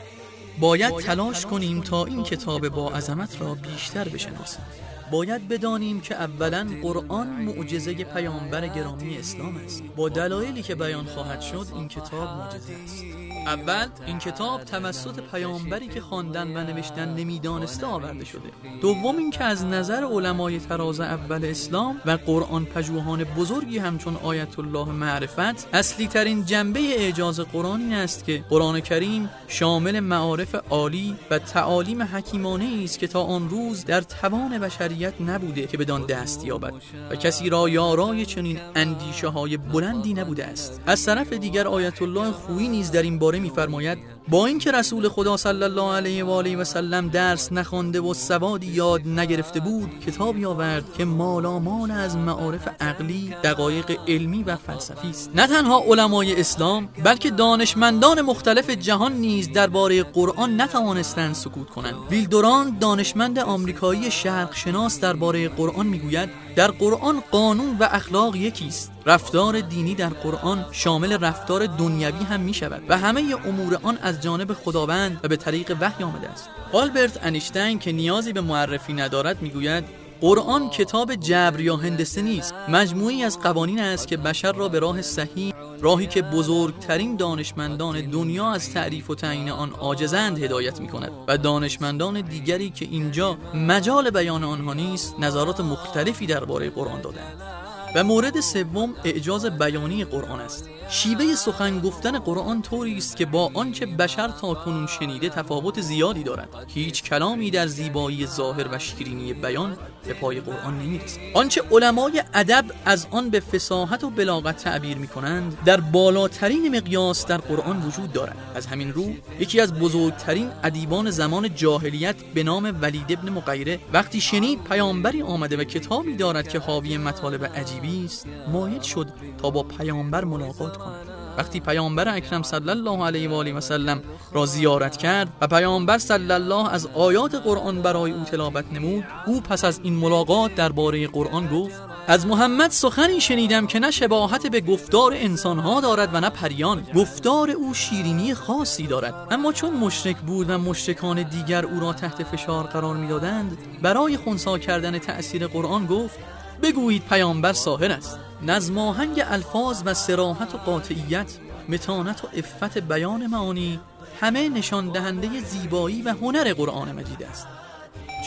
باید 0.60 0.96
تلاش 0.96 1.46
کنیم 1.46 1.82
تا 1.82 2.06
این 2.06 2.24
کتاب 2.24 2.70
با 2.70 2.92
عظمت 2.92 3.42
را 3.42 3.56
بیشتر 3.56 4.10
بشناسیم. 4.10 4.66
باید 5.12 5.48
بدانیم 5.48 6.02
که 6.02 6.16
اولا 6.16 6.68
قرآن 6.82 7.28
معجزه 7.28 7.94
پیامبر 7.94 8.68
گرامی 8.68 9.18
اسلام 9.18 9.56
است. 9.66 9.84
با 9.96 10.10
دلایلی 10.10 10.62
که 10.62 10.76
بیان 10.76 11.06
خواهد 11.06 11.42
شد 11.42 11.68
این 11.76 11.88
کتاب 11.88 12.30
معجزه 12.30 12.74
است. 12.84 13.04
اول 13.48 13.88
این 14.06 14.20
کتاب 14.20 14.64
توسط 14.64 15.20
پیامبری 15.20 15.88
که 15.88 16.02
خواندن 16.02 16.48
و 16.58 16.74
نوشتن 16.74 17.14
نمی‌دانسته 17.14 17.86
آورده 17.86 18.26
شده. 18.26 18.52
دوم 18.82 19.18
اینکه 19.18 19.44
از 19.44 19.66
نظر 19.66 20.04
علمای 20.04 20.60
تراز 20.60 21.00
اول 21.00 21.46
اسلام 21.46 22.02
و 22.06 22.12
قرآن 22.12 22.66
پژوهان 22.66 23.24
بزرگی 23.24 23.78
همچون 23.78 24.16
آیت 24.16 24.60
الله 24.60 24.86
معرفت 24.86 25.76
اصلی 25.76 26.08
ترین 26.08 26.46
جنبه 26.46 26.80
اعجاز 26.80 27.40
قرآن 27.40 27.82
این 27.82 27.94
است 27.94 28.26
که 28.26 28.44
قرآن 28.50 28.80
کریم 28.80 29.30
شامل 29.48 30.00
معارف 30.00 30.56
عالی 30.70 31.16
و 31.32 31.40
تعالیم 31.40 32.02
حکیمانه 32.02 32.82
است 32.84 33.00
که 33.00 33.08
تا 33.08 33.24
آن 33.24 33.50
روز 33.50 33.86
در 33.86 34.02
توان 34.02 34.60
بشریت 34.60 35.14
نبوده 35.22 35.68
که 35.68 35.78
بدان 35.78 36.06
دست 36.06 36.46
یابد 36.46 36.74
و 37.10 37.16
کسی 37.16 37.50
را 37.50 37.70
یارای 37.70 38.26
چنین 38.26 38.60
اندیشه 38.76 39.28
های 39.28 39.58
بلندی 39.58 40.14
نبوده 40.14 40.46
است. 40.46 40.82
از 40.86 41.06
طرف 41.06 41.34
دیگر 41.34 41.68
آیت 41.68 42.02
الله 42.02 42.32
خویی 42.32 42.68
نیز 42.68 42.92
در 42.92 43.02
این 43.02 43.20
باره 43.20 43.37
میفرماید 43.40 44.17
با 44.30 44.46
اینکه 44.46 44.72
رسول 44.72 45.10
خدا 45.10 45.38
صلی 45.38 45.64
الله 45.64 45.94
علیه 45.94 46.24
و 46.24 46.30
آله 46.30 46.58
و 46.58 46.64
سلم 46.64 47.10
درس 47.10 47.52
نخوانده 47.52 48.02
و 48.02 48.14
سوادی 48.14 48.68
یاد 48.68 49.08
نگرفته 49.08 49.60
بود 49.60 50.00
کتابی 50.08 50.46
آورد 50.46 50.94
که 50.98 51.06
مالامال 51.06 51.92
از 51.92 52.18
معارف 52.18 52.68
عقلی 52.80 53.36
دقایق 53.44 54.00
علمی 54.08 54.44
و 54.44 54.56
فلسفی 54.56 55.10
است. 55.10 55.32
نه 55.36 55.48
تنها 55.48 55.84
علمای 55.88 56.40
اسلام 56.40 56.90
بلکه 57.04 57.32
دانشمندان 57.32 58.22
مختلف 58.22 58.70
جهان 58.70 59.14
نیز 59.14 59.52
درباره 59.52 60.04
قرآن 60.04 60.62
نتوانستند 60.62 61.36
سکوت 61.36 61.70
کنند. 61.70 61.96
ویلدوران 62.10 62.78
دانشمند 62.80 63.40
آمریکایی 63.40 64.12
شرق 64.12 64.56
شناس 64.56 65.00
درباره 65.00 65.50
قرآن 65.50 65.88
می‌گوید 65.88 66.30
در 66.56 66.72
قرآن 66.72 67.24
قانون 67.32 67.78
و 67.80 67.88
اخلاق 67.92 68.36
یکی 68.36 68.68
است. 68.68 68.92
رفتار 69.06 69.60
دینی 69.60 69.96
در 69.96 70.10
قرآن 70.10 70.66
شامل 70.72 71.18
رفتار 71.18 71.66
دنیوی 71.66 72.26
هم 72.26 72.40
می 72.40 72.54
شود 72.54 72.84
و 72.90 72.98
همه 72.98 73.36
امور 73.46 73.80
آن 73.84 73.98
از 74.02 74.17
جانب 74.22 74.54
خداوند 74.54 75.20
و 75.24 75.28
به 75.28 75.36
طریق 75.36 75.78
وحی 75.82 76.04
آمده 76.04 76.30
است. 76.30 76.50
آلبرت 76.74 77.20
انیشتین 77.26 77.80
که 77.80 77.92
نیازی 77.92 78.34
به 78.34 78.42
معرفی 78.42 78.94
ندارد 78.94 79.42
می‌گوید 79.42 79.84
قرآن 80.22 80.70
کتاب 80.70 81.16
جبر 81.16 81.60
یا 81.60 81.76
هندسه 81.76 82.22
نیست 82.22 82.54
مجموعی 82.70 83.24
از 83.24 83.40
قوانین 83.40 83.80
است 83.80 84.08
که 84.08 84.18
بشر 84.18 84.52
را 84.52 84.70
به 84.70 84.80
راه 84.80 85.02
صحیح 85.02 85.54
راهی 85.82 86.08
که 86.08 86.22
بزرگترین 86.22 87.16
دانشمندان 87.16 88.02
دنیا 88.02 88.52
از 88.52 88.74
تعریف 88.74 89.10
و 89.10 89.16
تعیین 89.16 89.50
آن 89.50 89.72
عاجزند 89.72 90.44
هدایت 90.44 90.82
می 90.82 90.88
کند 90.88 91.12
و 91.28 91.38
دانشمندان 91.38 92.22
دیگری 92.22 92.70
که 92.70 92.86
اینجا 92.86 93.38
مجال 93.54 94.10
بیان 94.10 94.44
آنها 94.44 94.74
نیست 94.74 95.16
نظرات 95.20 95.60
مختلفی 95.60 96.26
درباره 96.26 96.70
قرآن 96.70 97.02
دادند 97.02 97.67
و 97.98 98.04
مورد 98.04 98.40
سوم 98.40 98.94
اعجاز 99.04 99.46
بیانی 99.46 100.04
قرآن 100.04 100.40
است. 100.40 100.70
شیوه 100.90 101.36
سخن 101.36 101.80
گفتن 101.80 102.20
قرآن 102.20 102.62
طوری 102.62 102.98
است 102.98 103.18
که 103.18 103.26
با 103.26 103.52
آنچه 103.54 103.86
بشر 103.86 104.28
تا 104.28 104.54
کنون 104.54 104.88
شنیده 104.88 105.30
تفاوت 105.30 105.82
زیادی 105.82 106.24
دارد. 106.24 106.50
هیچ 106.68 107.04
کلامی 107.04 107.52
در 107.52 107.68
زیبایی 107.68 108.28
ظاهر 108.28 108.68
و 108.72 108.80
شیرینی 108.80 109.34
بیان 109.34 109.78
به 110.06 110.14
پای 110.14 110.40
قرآن 110.40 110.80
نمی‌رسد. 110.80 111.20
آنچه 111.34 111.62
علمای 111.72 112.24
ادب 112.34 112.66
از 112.86 113.08
آن 113.12 113.30
به 113.30 113.40
فساحت 113.40 114.04
و 114.04 114.10
بلاغت 114.10 114.58
تعبیر 114.58 114.98
می 114.98 115.08
کنند 115.08 115.58
در 115.66 115.80
بالاترین 115.80 116.78
مقیاس 116.78 117.26
در 117.26 117.38
قرآن 117.38 117.82
وجود 117.82 118.12
دارد. 118.12 118.38
از 118.56 118.66
همین 118.66 118.94
رو 118.94 119.06
یکی 119.40 119.62
از 119.62 119.74
بزرگترین 119.74 120.50
ادیبان 120.64 121.10
زمان 121.10 121.56
جاهلیت 121.56 122.16
به 122.34 122.44
نام 122.44 122.78
ولید 122.82 123.06
ابن 123.10 123.30
مغیره 123.30 123.80
وقتی 123.94 124.22
شنید 124.22 124.64
پیامبری 124.64 125.22
آمده 125.22 125.58
و 125.58 125.64
کتابی 125.64 126.16
دارد 126.16 126.48
که 126.48 126.60
حاوی 126.60 126.98
مطالب 126.98 127.46
عجیبی 127.46 127.87
است 128.06 128.28
مایل 128.52 128.82
شد 128.82 129.08
تا 129.42 129.50
با 129.50 129.64
پیامبر 129.64 130.24
ملاقات 130.24 130.78
کند. 130.78 131.08
وقتی 131.38 131.60
پیامبر 131.60 132.16
اکرم 132.16 132.44
صلی 132.44 132.70
الله 132.70 133.06
علیه 133.06 133.30
و 133.30 133.34
آله 133.34 133.54
و 133.54 133.62
سلم 133.62 134.02
را 134.32 134.46
زیارت 134.46 134.98
کرد 134.98 135.28
و 135.42 135.48
پیامبر 135.48 135.98
صلی 135.98 136.32
الله 136.32 136.74
از 136.74 136.88
آیات 136.88 137.36
قرآن 137.36 137.82
برای 137.82 138.12
او 138.12 138.24
تلاوت 138.24 138.66
نمود 138.72 139.04
او 139.28 139.42
پس 139.42 139.66
از 139.66 139.80
این 139.84 139.94
ملاقات 139.94 140.56
درباره 140.56 141.08
قرآن 141.08 141.48
گفت 141.48 141.82
از 142.08 142.28
محمد 142.28 142.72
سخنی 142.72 143.22
شنیدم 143.22 143.68
که 143.68 143.80
نه 143.80 143.92
شباهت 143.92 144.48
به 144.48 144.62
گفتار 144.62 145.14
انسانها 145.16 145.82
دارد 145.82 146.10
و 146.14 146.20
نه 146.20 146.30
پریان. 146.30 146.88
گفتار 146.96 147.52
او 147.52 147.74
شیرینی 147.74 148.34
خاصی 148.34 148.88
دارد. 148.88 149.14
اما 149.32 149.52
چون 149.52 149.74
مشرک 149.74 150.18
بود 150.18 150.50
و 150.50 150.58
مشرکان 150.58 151.24
دیگر 151.24 151.66
او 151.66 151.80
را 151.80 151.94
تحت 151.94 152.24
فشار 152.24 152.64
قرار 152.64 152.96
می‌دادند 152.96 153.58
برای 153.82 154.18
خونسا 154.18 154.58
کردن 154.58 155.00
تأثیر 155.00 155.48
قرآن 155.48 155.86
گفت 155.86 156.20
بگویید 156.64 157.06
پیامبر 157.06 157.54
ساهر 157.54 157.92
است. 157.92 158.20
نظم 158.42 158.78
آهنگ 158.78 159.24
الفاظ 159.26 159.82
و 159.86 159.94
سراحت 159.94 160.56
و 160.56 160.58
قاطعیت 160.58 161.38
متانت 161.70 162.24
و 162.24 162.28
افت 162.34 162.78
بیان 162.78 163.28
معانی 163.28 163.80
همه 164.22 164.50
نشان 164.50 164.92
دهنده 164.92 165.40
زیبایی 165.40 166.02
و 166.02 166.10
هنر 166.10 166.54
قرآن 166.54 166.92
مجید 166.92 167.24
است. 167.24 167.48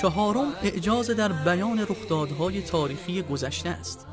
چهارم 0.01 0.53
اعجاز 0.63 1.11
در 1.11 1.33
بیان 1.33 1.79
رخدادهای 1.79 2.63
تاریخی 2.63 3.23
گذشته 3.23 3.69
است. 3.69 4.07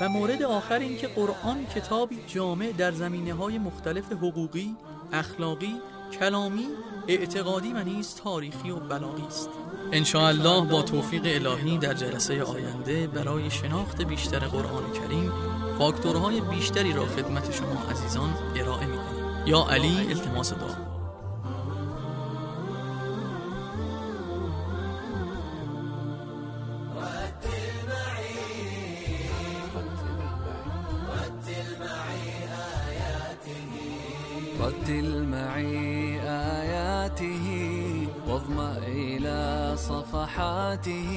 و 0.00 0.08
مورد 0.08 0.42
آخر 0.42 0.78
این 0.78 0.98
که 0.98 1.08
قرآن 1.08 1.66
کتابی 1.74 2.18
جامع 2.26 2.72
در 2.72 2.92
زمینه 2.92 3.34
های 3.34 3.58
مختلف 3.58 4.12
حقوقی، 4.12 4.76
اخلاقی، 5.12 5.74
کلامی، 6.20 6.66
اعتقادی 7.08 7.72
و 7.72 7.84
نیز 7.84 8.14
تاریخی 8.14 8.70
و 8.70 8.76
بلاغی 8.76 9.26
است. 9.26 9.48
الله 10.14 10.66
با 10.70 10.82
توفیق 10.82 11.22
الهی 11.24 11.78
در 11.78 11.94
جلسه 11.94 12.42
آینده 12.42 13.06
برای 13.06 13.50
شناخت 13.50 14.02
بیشتر 14.02 14.38
قرآن 14.38 14.92
کریم 14.92 15.32
فاکتورهای 15.78 16.40
بیشتری 16.40 16.92
را 16.92 17.06
خدمت 17.06 17.52
شما 17.52 17.90
عزیزان 17.90 18.34
ارائه 18.56 18.86
می 18.86 18.98
یا 19.46 19.66
علی 19.70 20.06
التماس 20.10 20.52
دعا. 20.52 20.88
معي 35.24 36.20
آياته 36.20 37.97
واضمأ 38.38 38.78
إلى 38.86 39.72
صفحاته 39.76 41.10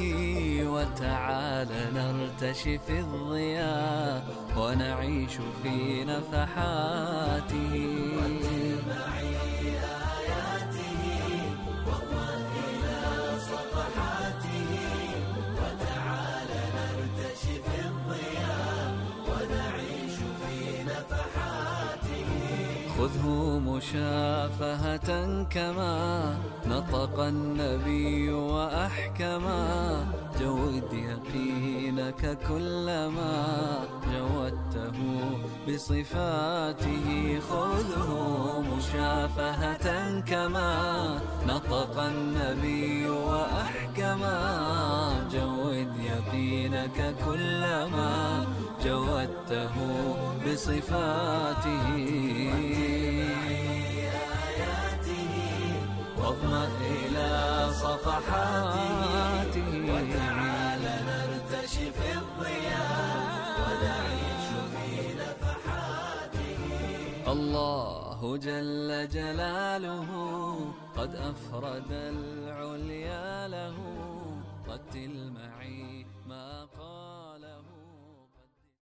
وتعال 0.65 1.67
نرتشي 1.93 2.77
في 2.79 2.99
الضياء 2.99 4.25
ونعيش 4.57 5.31
في 5.63 6.05
نفحاته. 6.05 7.73
مشافهة 23.81 25.09
كما 25.49 25.97
نطق 26.67 27.19
النبي 27.19 28.29
وأحكما 28.29 30.05
جود 30.41 30.93
يقينك 30.93 32.37
كلما 32.47 33.33
جودته 34.13 34.97
بصفاته. 35.67 37.39
خذه 37.49 38.09
مشافهة 38.77 39.87
كما 40.19 40.73
نطق 41.47 41.95
النبي 41.99 43.09
وأحكما 43.09 44.37
جود 45.33 45.93
يقينك 45.97 47.15
كلما 47.25 48.45
جودته 48.85 49.75
بصفاته. 50.45 51.87
واضمأ 56.31 56.67
إلى 56.81 57.29
صفحاته 57.71 59.69
وتعال 59.91 60.83
نرتشي 61.07 61.91
في 61.91 62.07
الضياء 62.21 63.55
ونعيش 63.61 64.47
في 64.71 64.87
نفحاته. 65.19 66.59
الله 67.31 68.37
جل 68.37 68.89
جلاله 69.09 70.09
قد 70.97 71.15
أفرد 71.15 71.91
العليا 71.91 73.47
له. 73.47 73.77
رتل 74.69 75.31
معي 75.31 76.05
ما 76.27 76.67
قال 76.79 77.00